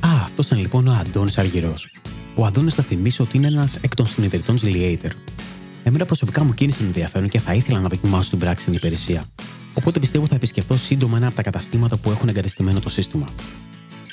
Α, 0.00 0.22
αυτός 0.22 0.46
ήταν 0.46 0.58
λοιπόν 0.58 0.86
ο 0.86 0.92
Αντώνης 0.92 1.38
Αργυρός. 1.38 1.96
Ο 2.36 2.44
Αντώνης 2.44 2.74
θα 2.74 2.82
θυμίσει 2.82 3.22
ότι 3.22 3.36
είναι 3.36 3.46
ένας 3.46 3.76
εκ 3.76 3.94
των 3.94 4.06
συνειδητών 4.06 4.54
της 4.54 4.64
Liater. 4.66 5.10
Εμένα 5.86 6.04
προσωπικά 6.04 6.44
μου 6.44 6.54
κίνησε 6.54 6.82
ενδιαφέρον 6.82 7.28
και 7.28 7.40
θα 7.40 7.54
ήθελα 7.54 7.80
να 7.80 7.88
δοκιμάσω 7.88 8.30
την 8.30 8.38
πράξη 8.38 8.62
στην 8.62 8.74
υπηρεσία. 8.74 9.24
Οπότε 9.74 10.00
πιστεύω 10.00 10.26
θα 10.26 10.34
επισκεφθώ 10.34 10.76
σύντομα 10.76 11.16
ένα 11.16 11.26
από 11.26 11.36
τα 11.36 11.42
καταστήματα 11.42 11.96
που 11.96 12.10
έχουν 12.10 12.28
εγκατεστημένο 12.28 12.80
το 12.80 12.88
σύστημα. 12.88 13.28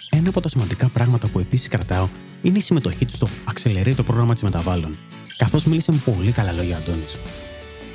Ένα 0.09 0.29
από 0.29 0.39
τα 0.39 0.49
σημαντικά 0.49 0.87
πράγματα 0.87 1.27
που 1.27 1.39
επίσης 1.39 1.67
κρατάω 1.67 2.07
είναι 2.41 2.57
η 2.57 2.61
συμμετοχή 2.61 3.05
τους 3.05 3.15
στο 3.15 3.27
Accelerate 3.53 3.93
το 3.95 4.03
πρόγραμμα 4.03 4.33
της 4.33 4.41
Μεταβάλλον, 4.41 4.97
καθώς 5.37 5.65
μίλησε 5.65 5.91
με 5.91 6.01
πολύ 6.05 6.31
καλά 6.31 6.51
λόγια 6.51 6.77
Αντώνης. 6.77 7.17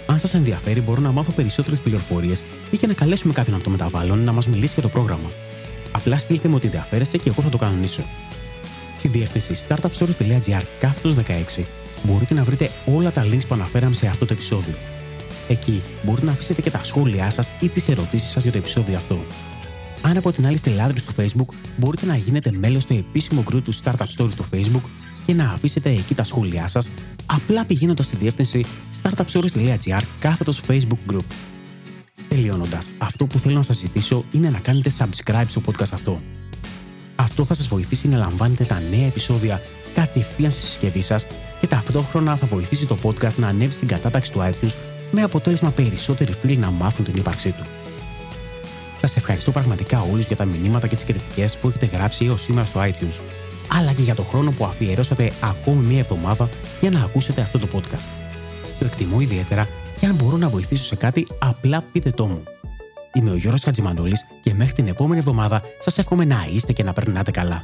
Αν 0.06 0.18
σας 0.18 0.34
ενδιαφέρει, 0.34 0.80
μπορώ 0.80 1.00
να 1.00 1.12
μάθω 1.12 1.32
περισσότερες 1.32 1.80
πληροφορίες 1.80 2.44
ή 2.70 2.76
και 2.76 2.86
να 2.86 2.92
καλέσουμε 2.92 3.32
κάποιον 3.32 3.54
από 3.54 3.64
το 3.64 3.70
Μεταβάλλον 3.70 4.18
να 4.18 4.32
μας 4.32 4.46
μιλήσει 4.46 4.72
για 4.72 4.82
το 4.82 4.88
πρόγραμμα. 4.88 5.30
Απλά 5.92 6.18
στείλτε 6.18 6.48
μου 6.48 6.54
ότι 6.54 6.66
ενδιαφέρεστε 6.66 7.18
και 7.18 7.28
εγώ 7.28 7.42
θα 7.42 7.48
το 7.48 7.56
κανονίσω. 7.56 8.04
Στη 8.96 9.08
διεύθυνση 9.08 9.66
startupstories.gr 9.68 10.62
κάθετος 10.78 11.14
16 11.14 11.64
μπορείτε 12.06 12.34
να 12.34 12.44
βρείτε 12.44 12.70
όλα 12.86 13.10
τα 13.12 13.24
links 13.24 13.46
που 13.48 13.54
αναφέραμε 13.54 13.94
σε 13.94 14.06
αυτό 14.06 14.26
το 14.26 14.32
επεισόδιο. 14.32 14.74
Εκεί 15.48 15.82
μπορείτε 16.02 16.26
να 16.26 16.32
αφήσετε 16.32 16.62
και 16.62 16.70
τα 16.70 16.84
σχόλιά 16.84 17.30
σας 17.30 17.52
ή 17.60 17.68
τις 17.68 17.88
ερωτήσεις 17.88 18.28
σας 18.28 18.42
για 18.42 18.52
το 18.52 18.58
επεισόδιο 18.58 18.96
αυτό. 18.96 19.18
Αν 20.02 20.16
από 20.16 20.32
την 20.32 20.46
άλλη 20.46 20.54
είστε 20.54 20.70
λάτρε 20.70 21.00
του 21.06 21.14
Facebook, 21.16 21.54
μπορείτε 21.76 22.06
να 22.06 22.16
γίνετε 22.16 22.52
μέλος 22.58 22.82
στο 22.82 22.94
επίσημο 22.94 23.44
group 23.50 23.62
του 23.62 23.74
Startup 23.74 24.06
Stories 24.16 24.30
στο 24.30 24.44
Facebook 24.52 24.88
και 25.26 25.34
να 25.34 25.50
αφήσετε 25.50 25.90
εκεί 25.90 26.14
τα 26.14 26.24
σχόλιά 26.24 26.66
σας, 26.66 26.90
απλά 27.26 27.64
πηγαίνοντας 27.64 28.06
στη 28.06 28.16
διεύθυνση 28.16 28.64
startupstories.gr 29.02 30.02
κάθετος 30.18 30.60
Facebook 30.68 31.12
group. 31.12 31.24
Τελειώνοντας, 32.28 32.88
αυτό 32.98 33.26
που 33.26 33.38
θέλω 33.38 33.54
να 33.54 33.62
σας 33.62 33.76
ζητήσω 33.76 34.24
είναι 34.32 34.50
να 34.50 34.58
κάνετε 34.58 34.90
subscribe 34.98 35.44
στο 35.46 35.60
podcast 35.66 35.92
αυτό. 35.92 36.22
Αυτό 37.16 37.44
θα 37.44 37.54
σας 37.54 37.68
βοηθήσει 37.68 38.08
να 38.08 38.16
λαμβάνετε 38.16 38.64
τα 38.64 38.82
νέα 38.90 39.06
επεισόδια 39.06 39.60
κατευθείαν 39.94 40.50
στη 40.50 40.60
συσκευή 40.60 41.00
σας 41.00 41.26
και 41.60 41.66
ταυτόχρονα 41.66 42.36
θα 42.36 42.46
βοηθήσει 42.46 42.86
το 42.86 42.96
podcast 43.02 43.34
να 43.36 43.48
ανέβει 43.48 43.72
στην 43.72 43.88
κατάταξη 43.88 44.32
του 44.32 44.40
iTunes 44.40 44.74
με 45.10 45.22
αποτέλεσμα 45.22 45.70
περισσότεροι 45.70 46.32
φίλοι 46.32 46.56
να 46.56 46.70
μάθουν 46.70 47.04
την 47.04 47.14
ύπαρξή 47.16 47.52
του. 47.52 47.64
Σας 49.00 49.16
ευχαριστώ 49.16 49.50
πραγματικά 49.50 50.00
όλους 50.12 50.26
για 50.26 50.36
τα 50.36 50.44
μηνύματα 50.44 50.86
και 50.86 50.94
τις 50.94 51.04
κριτικές 51.04 51.56
που 51.56 51.68
έχετε 51.68 51.86
γράψει 51.86 52.24
έως 52.24 52.42
σήμερα 52.42 52.66
στο 52.66 52.80
iTunes, 52.80 53.20
αλλά 53.78 53.92
και 53.92 54.02
για 54.02 54.14
το 54.14 54.22
χρόνο 54.22 54.50
που 54.50 54.64
αφιερώσατε 54.64 55.32
ακόμη 55.40 55.84
μία 55.84 55.98
εβδομάδα 55.98 56.48
για 56.80 56.90
να 56.90 57.00
ακούσετε 57.00 57.40
αυτό 57.40 57.58
το 57.58 57.68
podcast. 57.72 58.06
Το 58.78 58.84
εκτιμώ 58.84 59.20
ιδιαίτερα 59.20 59.68
και 60.00 60.06
αν 60.06 60.14
μπορώ 60.14 60.36
να 60.36 60.48
βοηθήσω 60.48 60.84
σε 60.84 60.96
κάτι, 60.96 61.26
απλά 61.38 61.84
πείτε 61.92 62.10
το 62.10 62.26
μου. 62.26 62.42
Είμαι 63.16 63.30
ο 63.30 63.36
Γιώργος 63.36 63.62
Χατζημανόλης 63.62 64.26
και 64.40 64.54
μέχρι 64.54 64.72
την 64.72 64.86
επόμενη 64.86 65.18
εβδομάδα 65.18 65.62
σας 65.78 65.98
εύχομαι 65.98 66.24
να 66.24 66.46
είστε 66.54 66.72
και 66.72 66.82
να 66.82 66.92
περνάτε 66.92 67.30
καλά. 67.30 67.62